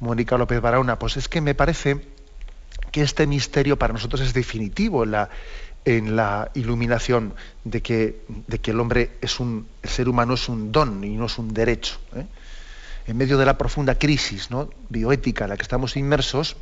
[0.00, 0.98] Mónica López Barahona.
[0.98, 2.00] Pues es que me parece
[2.92, 5.28] que este misterio para nosotros es definitivo la,
[5.86, 7.34] en la iluminación
[7.64, 8.20] de que,
[8.64, 11.98] el hombre es un, ser humano es un don y no es un derecho.
[12.16, 12.26] ¿eh?
[13.06, 14.68] En medio de la profunda crisis ¿no?
[14.88, 16.56] bioética en la que estamos inmersos,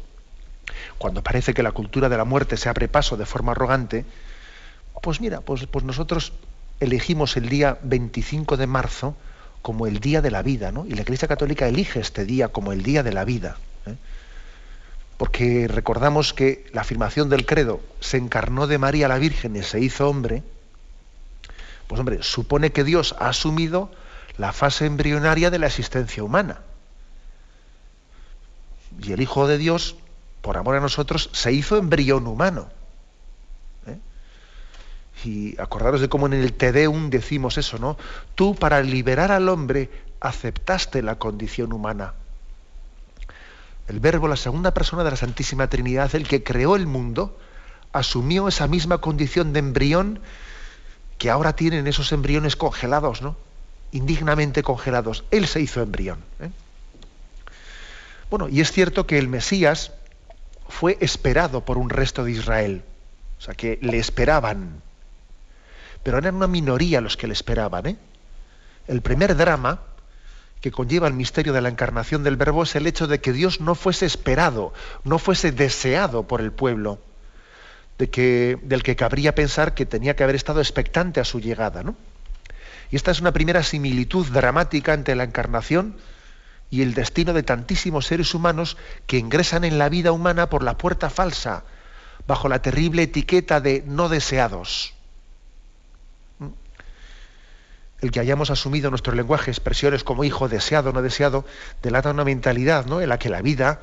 [0.98, 4.04] cuando parece que la cultura de la muerte se abre paso de forma arrogante,
[5.02, 6.34] pues mira, pues, pues nosotros
[6.78, 9.16] elegimos el día 25 de marzo
[9.62, 10.84] como el día de la vida, ¿no?
[10.84, 13.56] Y la Iglesia Católica elige este día como el día de la vida.
[15.24, 19.80] Porque recordamos que la afirmación del credo se encarnó de María la Virgen y se
[19.80, 20.42] hizo hombre,
[21.86, 23.90] pues hombre, supone que Dios ha asumido
[24.36, 26.60] la fase embrionaria de la existencia humana.
[29.02, 29.96] Y el Hijo de Dios
[30.44, 32.68] por amor a nosotros, se hizo embrión humano.
[33.86, 33.98] ¿eh?
[35.24, 37.96] Y acordaros de cómo en el Te Deum decimos eso, ¿no?
[38.34, 39.88] Tú para liberar al hombre
[40.20, 42.12] aceptaste la condición humana.
[43.88, 47.38] El verbo, la segunda persona de la Santísima Trinidad, el que creó el mundo,
[47.92, 50.20] asumió esa misma condición de embrión
[51.18, 53.36] que ahora tienen esos embriones congelados, ¿no?
[53.92, 55.24] Indignamente congelados.
[55.30, 56.18] Él se hizo embrión.
[56.40, 56.50] ¿eh?
[58.30, 59.92] Bueno, y es cierto que el Mesías,
[60.68, 62.82] fue esperado por un resto de Israel.
[63.38, 64.82] O sea, que le esperaban.
[66.02, 67.86] Pero eran una minoría los que le esperaban.
[67.86, 67.96] ¿eh?
[68.88, 69.80] El primer drama
[70.64, 73.60] que conlleva el misterio de la encarnación del Verbo es el hecho de que Dios
[73.60, 74.72] no fuese esperado,
[75.04, 77.00] no fuese deseado por el pueblo,
[77.98, 81.82] de del que cabría pensar que tenía que haber estado expectante a su llegada.
[81.82, 81.96] ¿no?
[82.90, 85.98] Y esta es una primera similitud dramática ante la encarnación
[86.70, 90.78] y el destino de tantísimos seres humanos que ingresan en la vida humana por la
[90.78, 91.64] puerta falsa,
[92.26, 94.94] bajo la terrible etiqueta de no deseados.
[96.38, 96.46] ¿Mm?
[98.04, 101.46] El que hayamos asumido nuestro lenguaje expresiones como hijo deseado, no deseado,
[101.82, 103.00] delata una mentalidad ¿no?
[103.00, 103.80] en la que la vida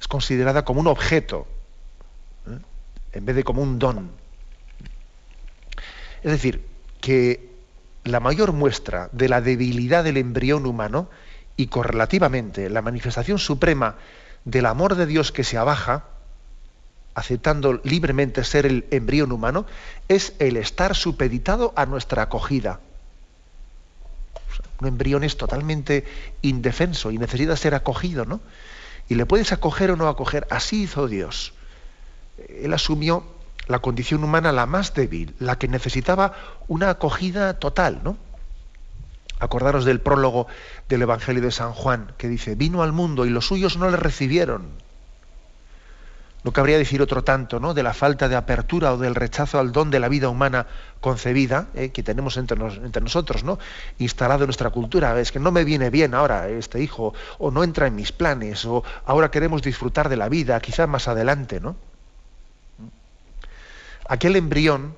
[0.00, 1.46] es considerada como un objeto,
[2.48, 2.56] ¿eh?
[3.12, 4.12] en vez de como un don.
[6.22, 6.66] Es decir,
[7.02, 7.50] que
[8.04, 11.10] la mayor muestra de la debilidad del embrión humano
[11.54, 13.96] y correlativamente la manifestación suprema
[14.46, 16.04] del amor de Dios que se abaja,
[17.14, 19.66] aceptando libremente ser el embrión humano,
[20.08, 22.80] es el estar supeditado a nuestra acogida.
[24.84, 26.04] Un embrión es totalmente
[26.42, 28.40] indefenso y necesita ser acogido, ¿no?
[29.08, 31.54] Y le puedes acoger o no acoger, así hizo Dios.
[32.48, 33.24] Él asumió
[33.66, 36.34] la condición humana la más débil, la que necesitaba
[36.68, 38.16] una acogida total, ¿no?
[39.40, 40.46] Acordaros del prólogo
[40.88, 43.96] del Evangelio de San Juan, que dice, vino al mundo y los suyos no le
[43.96, 44.83] recibieron.
[46.44, 47.72] No cabría decir otro tanto, ¿no?
[47.72, 50.66] De la falta de apertura o del rechazo al don de la vida humana
[51.00, 52.58] concebida eh, que tenemos entre,
[53.00, 53.58] nosotros, ¿no?
[53.98, 55.18] Instalado en nuestra cultura.
[55.18, 58.64] Es que no me viene bien ahora este hijo, o no entra en mis planes,
[58.66, 61.76] o ahora queremos disfrutar de la vida, quizás más adelante, ¿no?
[64.06, 64.94] Aquel embrión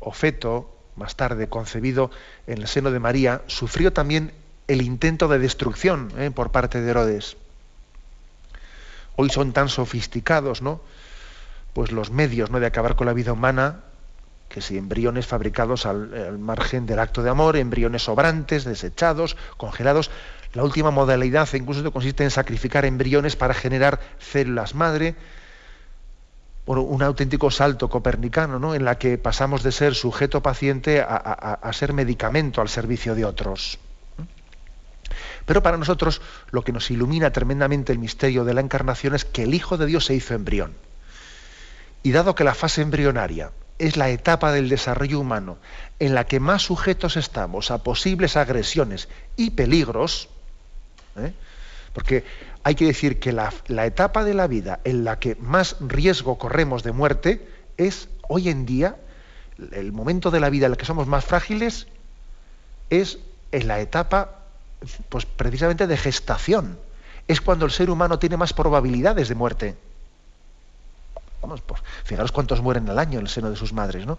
[0.00, 2.10] o feto más tarde concebido
[2.46, 4.32] en el seno de María, sufrió también
[4.68, 6.30] el intento de destrucción ¿eh?
[6.34, 7.36] por parte de Herodes.
[9.16, 10.80] Hoy son tan sofisticados, ¿no?
[11.72, 12.60] Pues los medios ¿no?
[12.60, 13.80] de acabar con la vida humana,
[14.48, 20.10] que si embriones fabricados al, margen del acto de amor, embriones sobrantes, desechados, congelados.
[20.52, 25.16] La última modalidad incluso consiste en sacrificar embriones para generar células madre,
[26.66, 28.74] un auténtico salto copernicano, ¿no?
[28.74, 33.78] en la que pasamos de ser sujeto paciente a, ser medicamento al servicio de otros.
[35.46, 36.20] Pero para nosotros
[36.50, 39.86] lo que nos ilumina tremendamente el misterio de la encarnación es que el Hijo de
[39.86, 40.74] Dios se hizo embrión.
[42.02, 45.58] Y dado que la fase embrionaria es la etapa del desarrollo humano
[45.98, 50.28] en la que más sujetos estamos a posibles agresiones y peligros,
[51.16, 51.32] ¿eh?
[51.92, 52.24] porque
[52.64, 53.52] hay que decir que la,
[53.84, 58.66] etapa de la vida en la que más riesgo corremos de muerte es hoy en
[58.66, 58.96] día,
[59.72, 61.88] el momento de la vida en el que somos más frágiles,
[62.90, 63.18] es
[63.50, 64.41] en la etapa,
[65.08, 66.78] pues precisamente de gestación.
[67.28, 69.76] Es cuando el ser humano tiene más probabilidades de muerte.
[71.40, 74.18] Vamos, pues, fijaros cuántos mueren al año en el seno de sus madres, ¿no?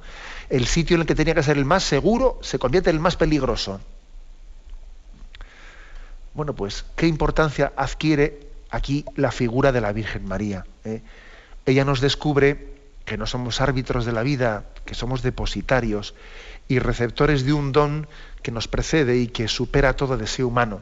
[0.49, 3.01] El sitio en el que tenía que ser el más seguro se convierte en el
[3.01, 3.79] más peligroso.
[6.33, 10.65] Bueno, pues, ¿qué importancia adquiere aquí la figura de la Virgen María?
[10.83, 11.01] Eh?
[11.65, 12.73] Ella nos descubre
[13.05, 16.15] que no somos árbitros de la vida, que somos depositarios
[16.67, 18.07] y receptores de un don
[18.41, 20.81] que nos precede y que supera todo deseo humano.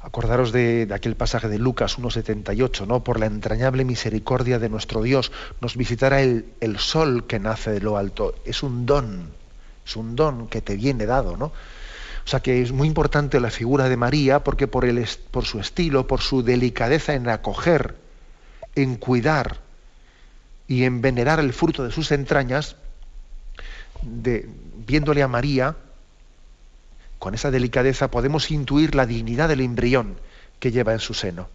[0.00, 3.02] Acordaros de, aquel pasaje de Lucas 1.78, ¿no?
[3.02, 7.80] Por la entrañable misericordia de nuestro Dios nos visitará el, el, sol que nace de
[7.80, 8.36] lo alto.
[8.44, 9.30] Es un don,
[9.84, 11.46] es un don que te viene dado, ¿no?
[11.46, 15.60] O sea que es muy importante la figura de María porque por, el, por su
[15.60, 17.96] estilo, por su delicadeza en acoger,
[18.74, 19.60] en cuidar
[20.68, 22.76] y en venerar el fruto de sus entrañas,
[24.02, 24.48] de,
[24.86, 25.76] viéndole a María,
[27.18, 30.16] con esa delicadeza podemos intuir la dignidad del embrión
[30.60, 31.48] que lleva en su seno.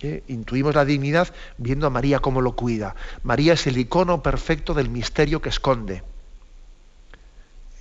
[0.00, 0.22] ¿Eh?
[0.28, 2.94] Intuimos la dignidad viendo a María cómo lo cuida.
[3.22, 6.02] María es el icono perfecto del misterio que esconde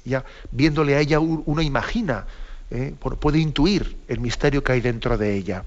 [0.05, 2.25] ya viéndole a ella uno imagina,
[2.69, 2.93] ¿eh?
[3.19, 5.65] puede intuir el misterio que hay dentro de ella,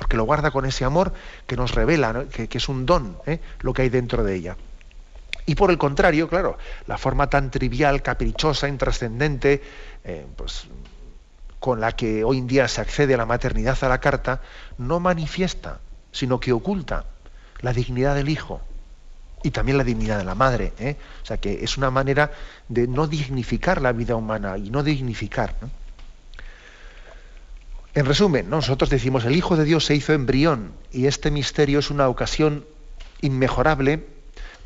[0.00, 1.12] porque lo guarda con ese amor
[1.46, 3.38] que nos revela, que, es un don ¿eh?
[3.60, 4.56] lo que hay dentro de ella.
[5.44, 9.62] Y por el contrario, claro, la forma tan trivial, caprichosa, intrascendente,
[10.02, 10.68] eh, pues,
[11.58, 14.40] con la que hoy en día se accede a la maternidad a la carta,
[14.78, 15.80] no manifiesta,
[16.12, 17.04] sino que oculta
[17.60, 18.62] la dignidad del hijo,
[19.42, 20.72] y también la dignidad de la madre.
[20.78, 20.96] ¿eh?
[21.22, 22.32] O sea que es una manera
[22.70, 25.56] de no dignificar la vida humana y no dignificar.
[27.94, 31.90] En resumen, nosotros decimos el Hijo de Dios se hizo embrión y este misterio es
[31.90, 32.64] una ocasión
[33.20, 34.06] inmejorable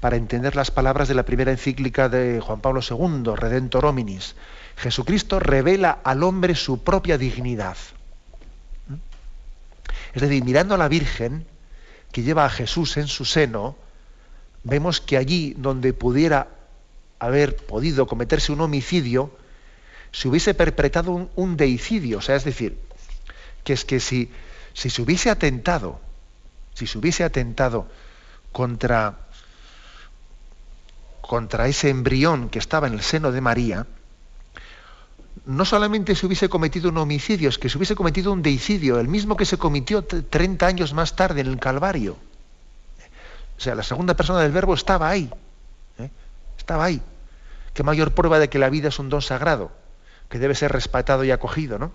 [0.01, 4.37] para entender las palabras de la primera encíclica de Juan Pablo II, Redentor Hominis.
[4.77, 7.79] Jesucristo revela al hombre su propia dignidad.
[10.13, 11.47] Es decir, mirando a la Virgen
[12.13, 13.77] que lleva a Jesús en su seno,
[14.63, 16.49] vemos que allí donde pudiera
[17.19, 19.31] haber podido cometerse un homicidio,
[20.13, 22.19] se hubiese perpetrado un, deicidio.
[22.19, 22.79] O sea, es decir,
[23.65, 24.31] que es que si,
[24.75, 26.01] si se hubiese atentado,
[26.75, 27.89] si se hubiese atentado
[28.53, 29.19] contra,
[31.23, 33.87] contra ese embrión que estaba en el seno de María,
[35.47, 39.09] no solamente se hubiese cometido un homicidio, es que se hubiese cometido un deicidio, el
[39.09, 42.17] mismo que se cometió 30 años más tarde en el Calvario.
[43.57, 45.31] O sea, la segunda persona del verbo estaba ahí.
[45.99, 46.11] ¿eh?
[46.59, 47.01] Estaba ahí.
[47.73, 49.71] Qué mayor prueba de que la vida es un don sagrado,
[50.29, 51.93] que debe ser respetado y acogido, ¿no?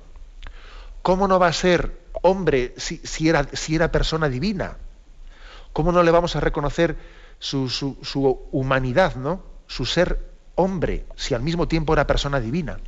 [1.02, 4.78] ¿Cómo no va a ser hombre si, era, persona divina?
[5.74, 6.98] ¿Cómo no le vamos a reconocer
[7.40, 7.98] su,
[8.52, 9.44] humanidad, ¿no?
[9.68, 10.20] Su ser
[10.56, 12.80] hombre, si al mismo tiempo era persona divina.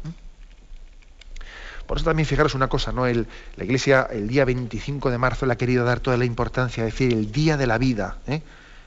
[1.85, 3.05] Por eso también fijaros una cosa, ¿no?
[3.05, 6.93] La Iglesia el día 25 de marzo le ha querido dar toda la importancia, es
[6.93, 8.17] decir, el día de la vida.
[8.27, 8.41] ¿eh?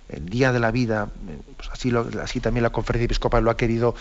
[0.09, 1.09] El día de la vida,
[1.57, 1.93] pues así,
[2.23, 3.95] así también la conferencia episcopal lo ha querido,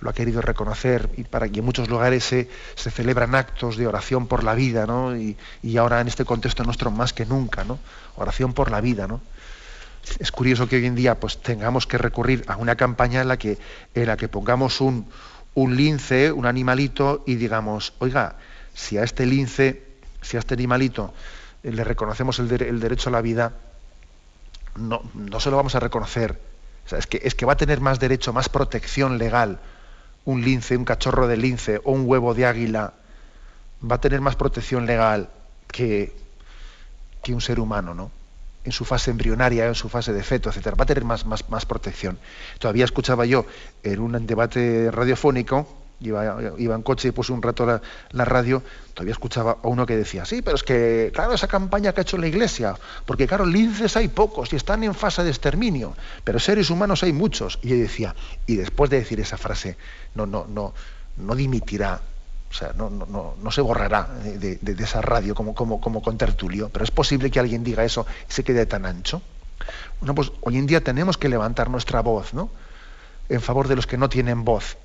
[0.00, 4.26] lo ha querido reconocer y para que en muchos lugares se, celebran actos de oración
[4.26, 5.16] por la vida, ¿no?
[5.16, 5.36] Y,
[5.78, 7.78] ahora en este contexto nuestro más que nunca, ¿no?
[8.16, 9.06] Oración por la vida.
[10.18, 13.38] Es curioso que hoy en día pues tengamos que recurrir a una campaña en la
[13.38, 13.58] que,
[13.94, 15.06] en la que pongamos un,
[15.54, 18.36] un lince, un animalito, y digamos, oiga,
[18.74, 19.82] si a este lince,
[20.20, 21.14] si a este animalito
[21.62, 22.48] le reconocemos el
[22.80, 23.54] derecho a la vida,
[24.76, 26.40] no, no se lo vamos a reconocer.
[26.90, 29.60] es, que, es que va a tener más derecho, más protección legal
[30.24, 32.94] un lince, un cachorro de lince o un huevo de águila,
[33.82, 35.28] va a tener más protección legal
[35.68, 36.14] que,
[37.22, 38.10] que un ser humano, ¿no?
[38.64, 41.48] En su fase embrionaria, en su fase de feto, etcétera, va a tener más, más,
[41.50, 42.18] más protección.
[42.58, 43.44] Todavía escuchaba yo
[43.82, 48.62] en un debate radiofónico iba, en coche y puse un rato la, radio,
[48.94, 52.02] todavía escuchaba a uno que decía, sí, pero es que, claro, esa campaña que ha
[52.02, 52.76] hecho la Iglesia,
[53.06, 55.94] porque claro, linces hay pocos y están en fase de exterminio,
[56.24, 57.58] pero seres humanos hay muchos.
[57.62, 58.14] Y yo decía,
[58.46, 59.76] y después de decir esa frase,
[60.14, 60.74] no, no, no,
[61.16, 62.00] no dimitirá,
[62.50, 66.68] o sea, no, no, no, se borrará de, esa radio como, como, como con tertulio,
[66.68, 69.22] pero es posible que alguien diga eso y se quede tan ancho.
[70.00, 72.50] Bueno, pues hoy en día tenemos que levantar nuestra voz, ¿no?
[73.28, 74.76] En favor de los que no tienen voz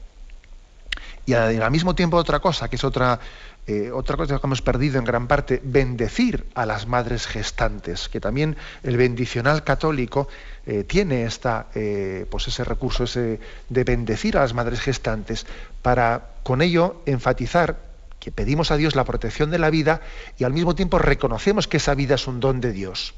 [1.30, 3.20] y al mismo tiempo otra cosa, que es otra,
[3.68, 8.20] eh, otra cosa que hemos perdido en gran parte, bendecir a las madres gestantes, que
[8.20, 10.28] también el bendicional católico
[10.66, 15.46] eh, tiene esta, eh, pues ese recurso ese de bendecir a las madres gestantes,
[15.84, 17.78] para con ello enfatizar
[18.20, 20.02] que pedimos a Dios la protección de la vida
[20.40, 23.14] y al mismo tiempo reconocemos que esa vida es un don de Dios.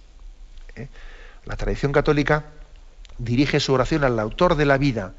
[1.46, 2.46] La tradición católica
[3.18, 5.14] dirige su oración al autor de la vida,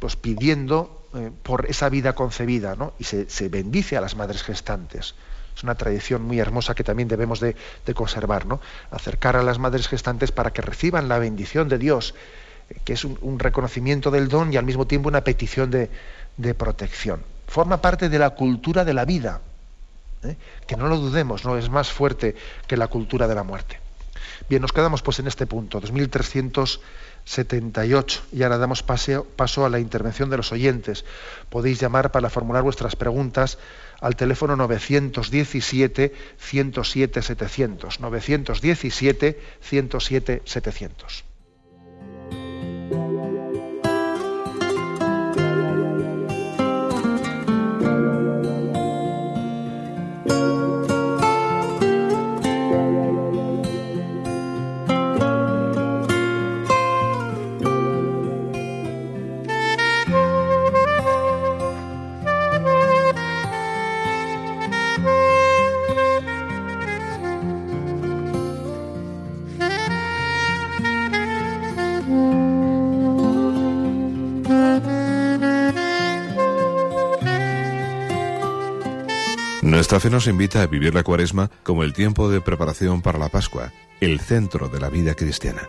[0.00, 2.94] pues pidiendo eh, por esa vida concebida, ¿no?
[2.98, 5.14] Y se, bendice a las madres gestantes.
[5.56, 7.54] Es una tradición muy hermosa que también debemos de,
[7.94, 8.60] conservar, ¿no?
[8.90, 12.14] Acercar a las madres gestantes para que reciban la bendición de Dios,
[12.70, 15.90] eh, que es un, reconocimiento del don y al mismo tiempo una petición de,
[16.54, 17.22] protección.
[17.46, 19.42] Forma parte de la cultura de la vida,
[20.22, 20.36] ¿eh?
[20.66, 22.34] que no lo dudemos, no es más fuerte
[22.66, 23.78] que la cultura de la muerte.
[24.48, 25.80] Bien, nos quedamos pues en este punto,
[27.24, 31.04] 2378, y ahora damos paso a la intervención de los oyentes.
[31.48, 33.58] Podéis llamar para formular vuestras preguntas
[34.00, 37.20] al teléfono 917 107
[79.90, 83.28] Nuestra fe nos invita a vivir la cuaresma como el tiempo de preparación para la
[83.28, 85.62] Pascua, el centro de la vida cristiana.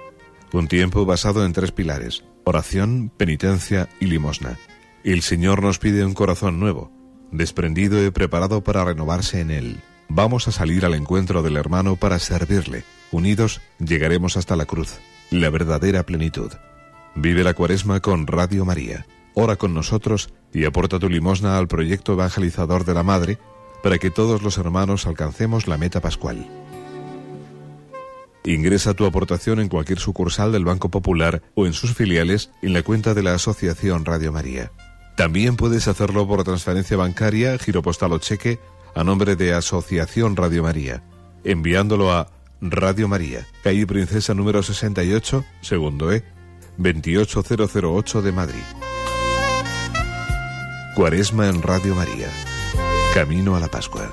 [0.54, 4.60] Un tiempo basado en tres pilares, oración, penitencia y limosna.
[5.04, 6.92] El Señor nos pide un corazón nuevo,
[7.32, 9.82] desprendido y preparado para renovarse en Él.
[10.08, 12.84] Vamos a salir al encuentro del hermano para servirle.
[13.10, 15.00] Unidos llegaremos hasta la cruz,
[15.32, 16.52] la verdadera plenitud.
[17.16, 19.08] Vive la cuaresma con Radio María.
[19.34, 23.40] Ora con nosotros y aporta tu limosna al proyecto evangelizador de la Madre
[23.84, 26.48] para que todos los hermanos alcancemos la meta pascual.
[28.44, 32.82] Ingresa tu aportación en cualquier sucursal del Banco Popular o en sus filiales en la
[32.82, 34.72] cuenta de la Asociación Radio María.
[35.16, 38.60] También puedes hacerlo por transferencia bancaria, giro postal o cheque
[38.96, 41.04] a nombre de Asociación Radio María,
[41.44, 46.24] enviándolo a Radio María, calle Princesa número 68, segundo E,
[46.78, 48.64] 28008 de Madrid.
[50.96, 52.51] Cuaresma en Radio María.
[53.14, 54.10] Camino a la Pascua.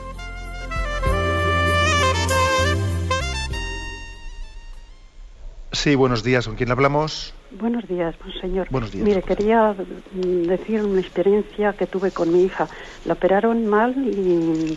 [5.71, 6.49] Sí, buenos días.
[6.49, 7.33] ¿Con quién hablamos?
[7.53, 8.67] Buenos días, señor.
[8.71, 9.05] Buenos días.
[9.05, 9.73] Mire, quería
[10.13, 12.67] decir una experiencia que tuve con mi hija.
[13.05, 14.77] La operaron mal y,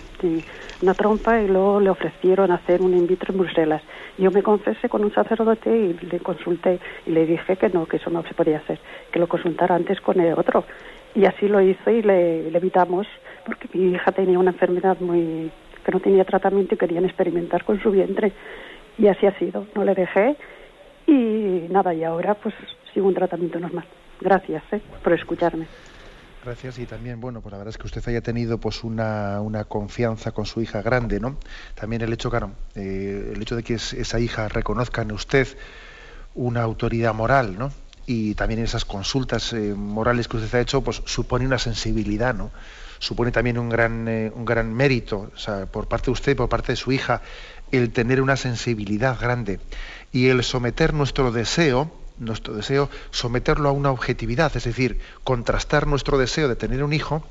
[0.83, 3.81] una trompa y luego le ofrecieron hacer un in vitro en Bruselas.
[4.19, 7.97] Yo me confesé con un sacerdote y le consulté y le dije que no, que
[7.97, 8.79] eso no se podía hacer,
[9.11, 10.63] que lo consultara antes con el otro.
[11.15, 13.07] Y así lo hice y le evitamos
[13.45, 15.51] porque mi hija tenía una enfermedad muy
[15.83, 18.31] que no tenía tratamiento y querían experimentar con su vientre
[18.97, 19.67] y así ha sido.
[19.75, 20.37] No le dejé
[21.07, 22.53] y nada, y ahora pues
[22.93, 23.85] sigo un tratamiento normal.
[24.19, 24.81] Gracias ¿eh?
[25.03, 25.67] por escucharme.
[26.43, 29.63] Gracias y también, bueno, pues la verdad es que usted haya tenido pues una, una
[29.65, 31.37] confianza con su hija grande, ¿no?
[31.75, 35.47] También el hecho, claro, eh, el hecho de que esa hija reconozca en usted
[36.33, 37.71] una autoridad moral, ¿no?
[38.07, 42.49] Y también esas consultas eh, morales que usted ha hecho, pues supone una sensibilidad, ¿no?
[43.01, 45.31] Supone también un gran, eh, un gran mérito
[45.71, 47.21] por parte de usted, por parte de su hija,
[47.71, 49.59] el tener una sensibilidad grande
[50.11, 56.19] y el someter nuestro deseo, nuestro deseo, someterlo a una objetividad, es decir, contrastar nuestro
[56.19, 57.23] deseo de tener un hijo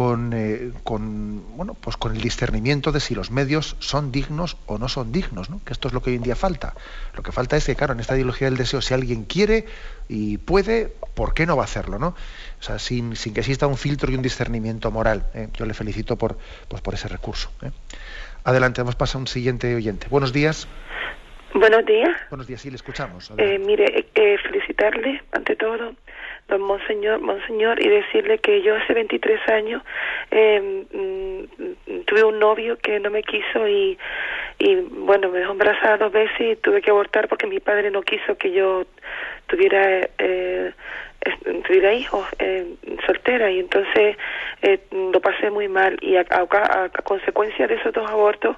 [0.00, 4.78] con, eh, con, bueno, pues con el discernimiento de si los medios son dignos o
[4.78, 5.60] no son dignos, ¿no?
[5.62, 6.72] que esto es lo que hoy en día falta.
[7.14, 9.66] Lo que falta es que, claro, en esta ideología del deseo, si alguien quiere
[10.08, 11.98] y puede, ¿por qué no va a hacerlo?
[11.98, 12.06] ¿no?
[12.60, 15.26] O sea, sin, sin que exista un filtro y un discernimiento moral.
[15.34, 15.48] ¿eh?
[15.52, 16.38] Yo le felicito por,
[16.68, 17.52] pues, por ese recurso.
[17.60, 17.70] ¿eh?
[18.44, 20.06] Adelante, vamos a pasar a un siguiente oyente.
[20.08, 20.66] Buenos días.
[21.52, 22.08] Buenos días.
[22.30, 23.30] Buenos días, sí, le escuchamos.
[23.36, 25.94] Eh, mire, felicitarle ante todo
[26.48, 29.82] don Monseñor, Monseñor y decirle que yo hace 23 años
[30.30, 30.86] eh,
[32.06, 33.98] tuve un novio que no me quiso y,
[34.58, 38.02] y bueno, me dejó embarazada dos veces y tuve que abortar porque mi padre no
[38.02, 38.84] quiso que yo
[39.46, 40.72] tuviera eh,
[41.66, 42.66] tuviera hijos eh,
[43.06, 44.16] soltera y entonces
[44.62, 48.56] eh, lo pasé muy mal y a, a, consecuencia de esos dos abortos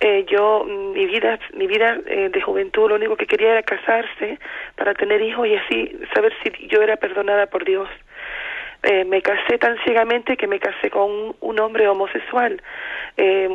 [0.00, 4.38] eh, yo mi vida mi vida eh, de juventud lo único que quería era casarse
[4.76, 7.88] para tener hijos y así saber si yo era perdonada por Dios
[8.84, 12.62] eh, me casé tan ciegamente que me casé con un, hombre homosexual
[13.16, 13.48] eh,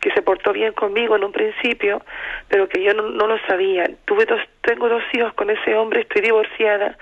[0.00, 2.00] que se portó bien conmigo en un principio,
[2.48, 3.90] pero que yo no, no, lo sabía.
[4.04, 6.96] Tuve dos, tengo dos hijos con ese hombre, estoy divorciada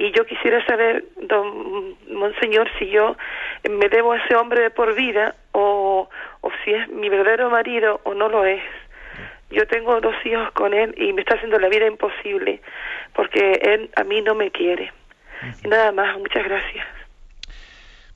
[0.00, 3.18] y yo quisiera saber, don Monseñor, si yo
[3.68, 6.08] me debo a ese hombre de por vida o,
[6.40, 8.62] o si es mi verdadero marido o no lo es.
[9.50, 12.62] Yo tengo dos hijos con él y me está haciendo la vida imposible
[13.12, 14.90] porque él a mí no me quiere.
[15.62, 16.86] Y nada más, muchas gracias.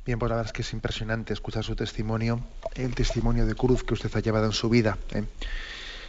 [0.07, 2.41] Bien, pues la verdad es que es impresionante escuchar su testimonio,
[2.77, 4.97] el testimonio de cruz que usted ha llevado en su vida.
[5.15, 5.25] ¿eh?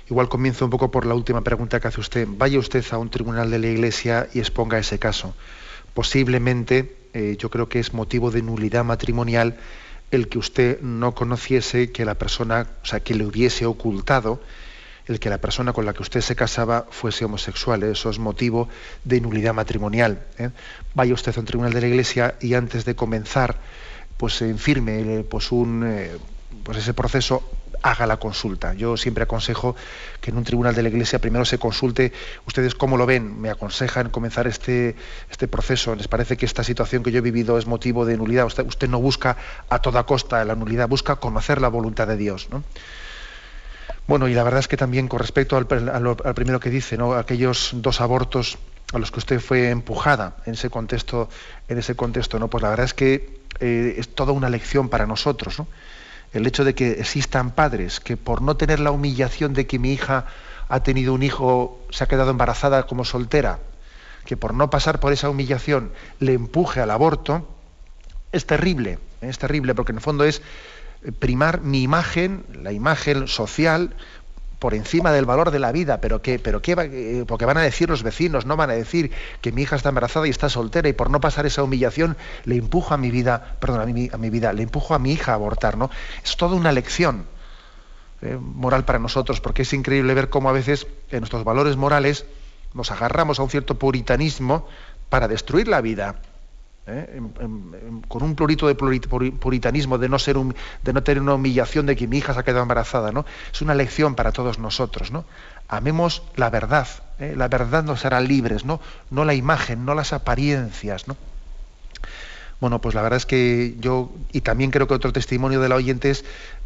[0.10, 2.28] Igual comienzo un poco por la última pregunta que hace usted.
[2.30, 5.36] Vaya usted a un tribunal de la Iglesia y exponga ese caso.
[5.96, 9.58] Posiblemente, eh, yo creo que es motivo de nulidad matrimonial
[10.12, 14.42] el que usted no conociese que la persona, o sea, que le hubiese ocultado
[15.08, 17.82] el que la persona con la que usted se casaba fuese homosexual.
[17.84, 17.92] ¿eh?
[17.92, 18.68] Eso es motivo
[19.06, 20.26] de nulidad matrimonial.
[20.38, 20.50] ¿eh?
[20.96, 23.58] Vaya usted a un tribunal de la Iglesia y antes de comenzar,
[24.18, 26.10] pues firme pues un
[26.64, 27.50] pues ese proceso
[27.86, 28.74] haga la consulta.
[28.74, 29.76] Yo siempre aconsejo
[30.20, 32.12] que en un tribunal de la Iglesia primero se consulte
[32.48, 34.96] ustedes cómo lo ven, me aconsejan comenzar este,
[35.30, 38.48] este proceso, les parece que esta situación que yo he vivido es motivo de nulidad,
[38.48, 39.38] usted, no busca
[39.70, 42.50] a toda costa la nulidad, busca conocer la voluntad de Dios.
[44.08, 47.14] Bueno, y la verdad es que también con respecto al, primero que dice, ¿no?
[47.14, 48.58] aquellos dos abortos
[48.94, 51.30] a los que usted fue empujada en ese contexto,
[51.68, 52.48] en ese contexto, ¿no?
[52.48, 55.68] Pues la verdad es que eh, es toda una lección para nosotros, ¿no?
[56.34, 59.94] El hecho de que existan padres que por no tener la humillación de que mi
[59.94, 60.26] hija
[60.68, 63.60] ha tenido un hijo, se ha quedado embarazada como soltera,
[64.26, 67.48] que por no pasar por esa humillación le empuje al aborto,
[68.32, 70.42] es terrible, es terrible, porque en el fondo es
[71.20, 73.96] primar mi imagen, la imagen social,
[74.60, 77.62] por encima del valor de la vida, pero qué, pero qué, eh, porque van a
[77.62, 80.90] decir los vecinos, no van a decir que mi hija está embarazada y está soltera
[80.90, 84.18] y por no pasar esa humillación le empujo a mi vida, perdón, a mi, a
[84.18, 85.90] mi vida, le empujo a mi hija a abortar, ¿no?
[86.24, 87.26] Es toda una lección
[88.22, 92.26] eh, moral para nosotros, porque es increíble ver cómo a veces en nuestros valores morales
[92.74, 94.68] nos agarramos a un cierto puritanismo
[95.10, 96.16] para destruir la vida.
[96.88, 97.22] ¿Eh?
[98.08, 100.38] con un plurito de puritanismo, de no, ser
[100.84, 103.12] de no tener una humillación de que mi hija se ha quedado embarazada.
[103.12, 103.26] ¿no?
[103.52, 105.12] Es una lección para todos nosotros.
[105.12, 105.26] ¿no?
[105.68, 106.88] Amemos la verdad.
[107.20, 107.34] ¿eh?
[107.36, 108.80] La verdad nos hará libres, ¿no?
[109.10, 111.08] no la imagen, no las apariencias.
[111.08, 111.18] ¿no?
[112.62, 115.76] Bueno, pues la verdad es que yo, y también creo que otro testimonio de la
[115.76, 116.24] oyente es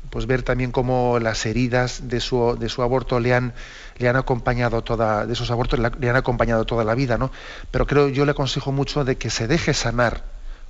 [0.10, 3.54] pues ver también cómo las heridas de su, aborto le han,
[3.98, 7.32] le han acompañado toda, de esos abortos le han acompañado toda la vida, ¿no?
[7.72, 10.24] Pero creo, yo le aconsejo mucho de que se deje sanar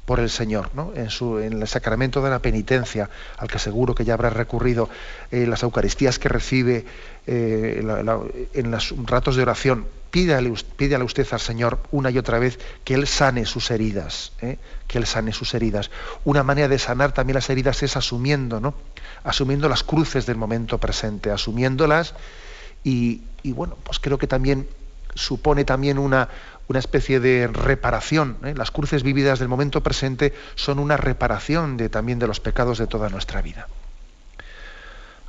[0.10, 0.92] por el Señor, ¿no?
[0.96, 4.90] en, su, en el sacramento de la penitencia, al que seguro que ya habrá recurrido,
[5.30, 6.84] eh, las Eucaristías que recibe,
[7.28, 7.84] eh,
[8.56, 13.08] en los ratos de oración, pídale, usted al Señor una y otra vez que Él
[13.08, 14.58] sane sus heridas, ¿eh?
[14.88, 15.92] que Él sane sus heridas.
[16.26, 18.74] Una manera de sanar también las heridas es asumiendo, ¿no?
[19.24, 22.14] asumiendo las cruces del momento presente, asumiéndolas
[22.84, 24.68] y, bueno, pues creo que también
[25.14, 26.30] supone también una,
[26.68, 28.38] una especie de reparación.
[28.44, 28.54] ¿eh?
[28.56, 33.10] Las cruces vividas del momento presente son una reparación también de los pecados de toda
[33.10, 33.68] nuestra vida.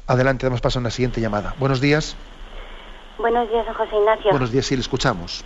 [0.06, 1.54] Adelante, damos paso a una siguiente llamada.
[1.58, 2.16] Buenos días.
[3.18, 4.30] Buenos días, don José Ignacio.
[4.30, 5.44] Buenos días, sí, le escuchamos.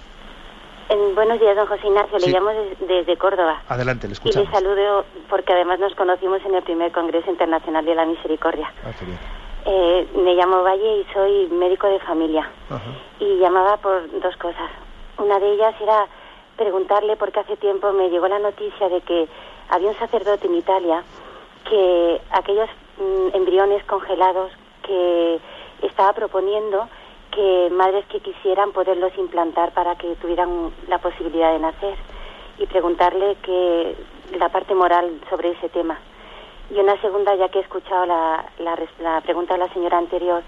[1.15, 2.19] buenos días, don José Ignacio.
[2.19, 2.51] Le llamo
[2.81, 3.63] desde, Córdoba.
[3.69, 4.49] Adelante, le escuchamos.
[4.49, 8.73] Y le saludo porque además nos conocimos en el primer Congreso Internacional de la Misericordia.
[8.85, 9.19] Ah, qué bien.
[9.67, 12.49] Eh, me llamo Valle y soy médico de familia.
[13.19, 14.71] Y llamaba por dos cosas.
[15.19, 16.07] Una de ellas era
[16.57, 19.29] preguntarle, porque hace tiempo me llegó la noticia de que
[19.71, 21.03] había un sacerdote en Italia
[21.69, 24.53] que aquellos mm, embriones congelados
[24.83, 25.41] que
[25.83, 26.89] estaba proponiendo
[27.35, 31.97] que madres que quisieran poderlos implantar para que tuvieran la posibilidad de nacer
[32.59, 33.97] y preguntarle que
[34.39, 35.99] la parte moral sobre ese tema.
[36.71, 40.43] Y una segunda, ya que he escuchado la, la, pregunta de la señora anterior,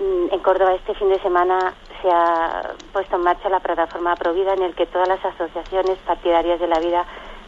[0.00, 4.54] mm, en Córdoba este fin de semana se ha puesto en marcha la plataforma Provida
[4.54, 7.04] en el que todas las asociaciones partidarias de la vida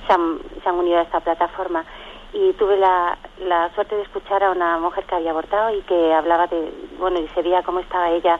[0.06, 1.84] se han, se han unido a esta plataforma
[2.32, 3.16] y tuve la,
[3.46, 7.20] la, suerte de escuchar a una mujer que había abortado y que hablaba de, bueno,
[7.20, 8.38] y se veía cómo estaba ella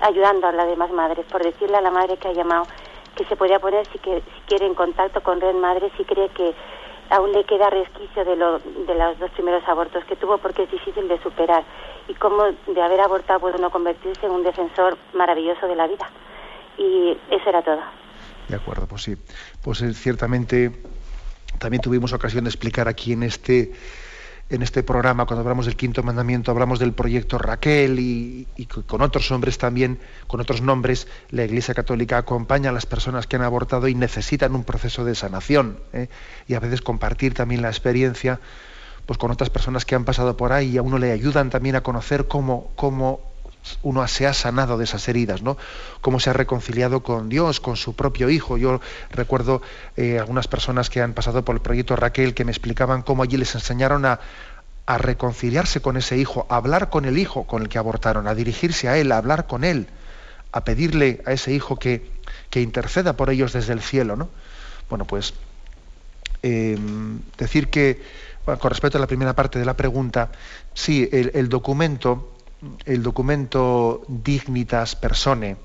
[0.00, 2.66] ayudando a las demás madres, por decirle a la madre que ha llamado
[3.14, 6.28] que se podía poner si, que, si quiere en contacto con Red Madre, si cree
[6.30, 6.54] que
[7.10, 10.70] aún le queda resquicio de, lo, de los dos primeros abortos que tuvo porque es
[10.70, 11.64] difícil de superar
[12.08, 16.10] y cómo de haber abortado puede uno convertirse en un defensor maravilloso de la vida.
[16.76, 17.80] Y eso era todo.
[18.48, 19.16] De acuerdo, pues sí.
[19.62, 20.72] Pues eh, ciertamente
[21.58, 23.72] también tuvimos ocasión de explicar aquí en este
[24.54, 28.46] en este programa, cuando hablamos del quinto mandamiento, hablamos del proyecto Raquel y,
[28.86, 33.36] con otros hombres también, con otros nombres, la Iglesia Católica acompaña a las personas que
[33.36, 35.78] han abortado y necesitan un proceso de sanación.
[35.92, 36.08] ¿eh?
[36.48, 38.40] Y a veces compartir también la experiencia
[39.06, 41.76] pues, con otras personas que han pasado por ahí y a uno le ayudan también
[41.76, 43.33] a conocer cómo, cómo
[43.82, 45.56] uno se ha sanado de esas heridas, ¿no?
[46.00, 48.56] Cómo se ha reconciliado con Dios, con su propio hijo.
[48.56, 49.62] Yo recuerdo
[49.96, 53.36] eh, algunas personas que han pasado por el proyecto Raquel que me explicaban cómo allí
[53.36, 54.20] les enseñaron a,
[54.98, 58.86] reconciliarse con ese hijo, a hablar con el hijo con el que abortaron, a dirigirse
[58.86, 59.86] a él, a hablar con él,
[60.52, 62.10] a pedirle a ese hijo que,
[62.50, 64.28] que interceda por ellos desde el cielo, ¿no?
[64.90, 65.32] Bueno, pues
[66.42, 68.02] em, decir que,
[68.44, 70.32] con respecto a la primera parte de la pregunta,
[70.74, 72.33] sí, el documento
[72.84, 75.56] el documento Dignitas Persone,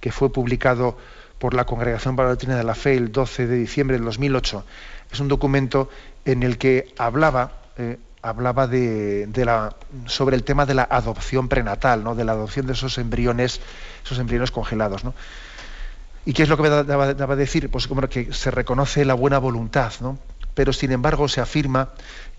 [0.00, 0.96] que fue publicado
[1.38, 4.64] por la Congregación para la Doctrina de la Fe el 12 de diciembre del 2008.
[5.12, 5.88] Es un documento
[6.24, 9.76] en el que hablaba, eh, hablaba de, la,
[10.06, 12.14] sobre el tema de la adopción prenatal, ¿no?
[12.14, 13.60] de la adopción de esos embriones,
[14.04, 15.04] esos embriones congelados.
[15.04, 15.14] ¿no?
[16.24, 17.70] ¿Y qué es lo que me daba, a decir?
[17.70, 20.18] Pues como que se reconoce la buena voluntad, ¿no?
[20.54, 21.90] pero sin embargo se afirma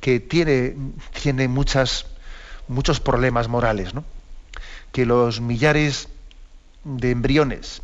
[0.01, 0.75] que tiene,
[1.21, 2.07] tiene muchas,
[2.67, 4.03] muchos problemas morales, ¿no?
[4.91, 6.09] que los millares
[6.83, 7.81] de embriones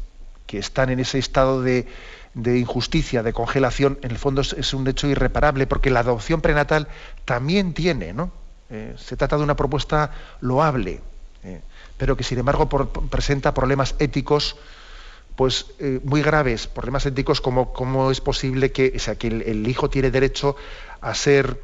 [0.48, 1.88] que están en ese estado de,
[2.36, 6.88] injusticia, de congelación, en el fondo es, un hecho irreparable, porque la adopción prenatal
[7.26, 8.32] también tiene, ¿no?
[8.70, 10.12] Eh, se trata de una propuesta
[10.42, 11.02] loable,
[11.44, 11.62] eh,
[11.98, 14.56] pero que sin embargo presenta problemas éticos
[15.36, 19.90] pues eh, muy graves, problemas éticos como cómo es posible que, sea, que el hijo
[19.90, 20.56] tiene derecho
[21.02, 21.60] a ser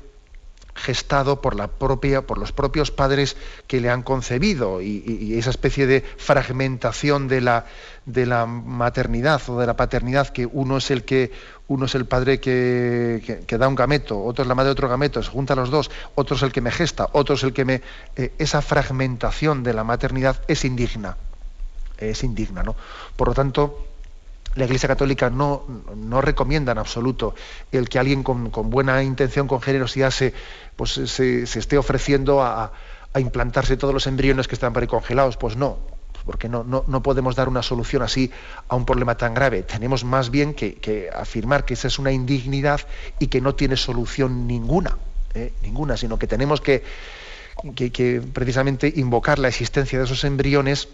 [0.79, 3.35] gestado por, la propia, por los propios padres
[3.67, 7.65] que le han concebido y, esa especie de fragmentación de la,
[8.05, 11.31] de la, maternidad o de la paternidad, que uno es el que
[11.67, 14.89] uno es el padre que, que, da un gameto, otro es la madre de otro
[14.89, 17.65] gameto, se juntan los dos, otro es el que me gesta, otro es el que
[17.65, 17.81] me...
[18.15, 21.17] Eh, esa fragmentación de la maternidad es indigna,
[21.97, 22.75] es indigna, ¿no?
[23.15, 23.88] Por lo tanto,
[24.59, 25.63] la Iglesia Católica no,
[25.95, 27.33] no, recomienda en absoluto
[27.71, 30.33] el que alguien con, buena intención, con generosidad, se,
[30.75, 32.71] pues, se, esté ofreciendo a,
[33.17, 35.37] implantarse todos los embriones que están por ahí congelados.
[35.37, 35.79] Pues no,
[36.25, 38.31] porque no, no, podemos dar una solución así
[38.67, 39.63] a un problema tan grave.
[39.63, 42.81] Tenemos más bien que, afirmar que esa es una indignidad
[43.17, 44.97] y que no tiene solución ninguna,
[45.33, 45.53] ¿eh?
[45.63, 46.83] ninguna, sino que tenemos que,
[47.75, 50.89] que precisamente invocar la existencia de esos embriones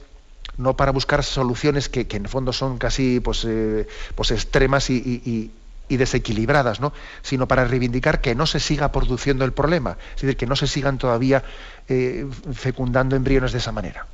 [0.57, 5.51] no para buscar soluciones que, en el fondo son casi pues, eh, pues extremas y,
[5.89, 6.93] desequilibradas, ¿no?
[7.21, 10.67] sino para reivindicar que no se siga produciendo el problema, es decir, que no se
[10.67, 11.43] sigan todavía
[11.87, 14.07] eh, fecundando embriones de esa manera.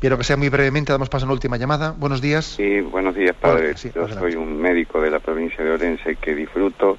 [0.00, 1.94] Quiero que sea muy brevemente, damos paso a una última llamada.
[1.96, 2.44] Buenos días.
[2.44, 3.74] Sí, buenos días, padre.
[3.94, 6.98] Yo soy un médico de la provincia de Orense que disfruto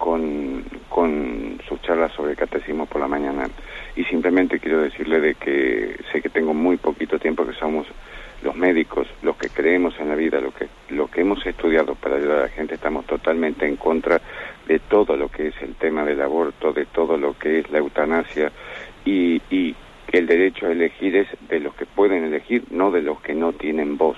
[0.00, 3.48] con, con sus charlas sobre catecismo por la mañana
[3.94, 7.86] y simplemente quiero decirle de que sé que tengo muy poquito tiempo que somos
[8.42, 12.16] los médicos, los que creemos en la vida, lo que, lo que hemos estudiado para
[12.16, 14.22] ayudar a la gente, estamos totalmente en contra
[14.66, 17.78] de todo lo que es el tema del aborto, de todo lo que es la
[17.78, 18.50] eutanasia
[19.04, 19.76] y, y
[20.12, 23.52] el derecho a elegir es de los que pueden elegir, no de los que no
[23.52, 24.16] tienen voz,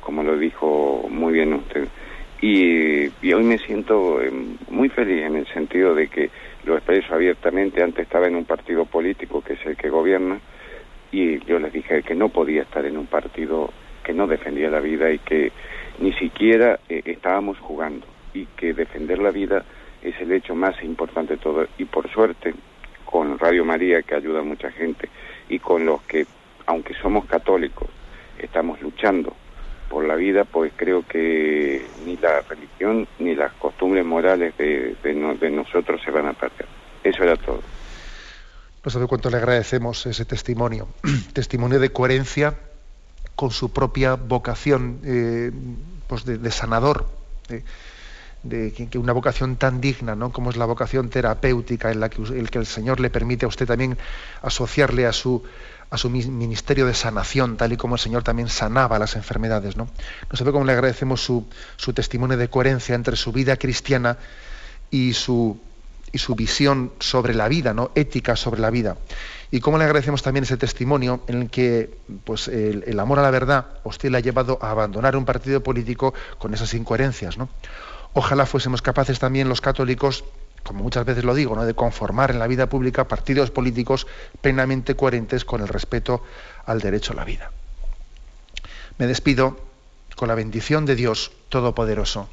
[0.00, 1.88] como lo dijo muy bien usted.
[2.46, 4.30] Y, hoy me siento eh,
[4.68, 6.28] muy feliz en el sentido de que
[6.66, 10.38] lo expreso abiertamente, antes estaba en un partido político que es el que gobierna
[11.10, 13.72] y yo les dije que no podía estar en un partido
[14.02, 15.52] que no defendía la vida y que
[16.00, 19.64] ni siquiera eh, estábamos jugando y que defender la vida
[20.02, 21.66] es el hecho más importante de todo.
[21.78, 22.52] Y por suerte
[23.06, 25.08] con Radio María que ayuda a mucha gente
[25.48, 26.26] y con los que
[26.66, 27.88] aunque somos católicos
[28.38, 29.34] estamos luchando
[29.94, 36.00] por la vida, pues creo que ni la religión ni las costumbres morales de, nosotros
[36.04, 36.66] se van a perder.
[37.04, 37.62] Eso era todo.
[38.84, 40.88] No sabe cuánto le agradecemos ese testimonio,
[41.32, 42.58] testimonio de coherencia
[43.36, 45.52] con su propia vocación eh,
[46.08, 47.06] pues de, sanador,
[48.44, 50.30] de, que, una vocación tan digna, ¿no?
[50.30, 53.48] como es la vocación terapéutica en la que el, que el Señor le permite a
[53.48, 53.98] usted también
[54.42, 55.42] asociarle a su
[55.90, 59.76] a su ministerio de sanación, tal y como el Señor también sanaba las enfermedades.
[59.76, 59.84] ¿no?
[59.84, 61.46] No ve cómo le agradecemos su,
[61.94, 64.18] testimonio de coherencia entre su vida cristiana
[64.90, 65.60] y su,
[66.10, 67.92] y su visión sobre la vida, ¿no?
[67.94, 68.96] ética sobre la vida.
[69.52, 73.30] Y cómo le agradecemos también ese testimonio en el que pues, el, amor a la
[73.30, 77.38] verdad usted le ha llevado a abandonar un partido político con esas incoherencias.
[77.38, 77.48] ¿no?
[78.14, 80.24] Ojalá fuésemos capaces también los católicos
[80.64, 81.64] como muchas veces lo digo, ¿no?
[81.64, 84.06] de conformar en la vida pública partidos políticos
[84.40, 86.24] plenamente coherentes con el respeto
[86.64, 87.52] al derecho a la vida.
[88.96, 89.58] Me despido
[90.16, 92.28] con la bendición de Dios Todopoderoso,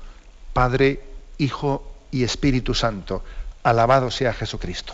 [0.53, 1.03] Padre,
[1.37, 3.23] Hijo y Espíritu Santo.
[3.63, 4.93] Alabado sea Jesucristo.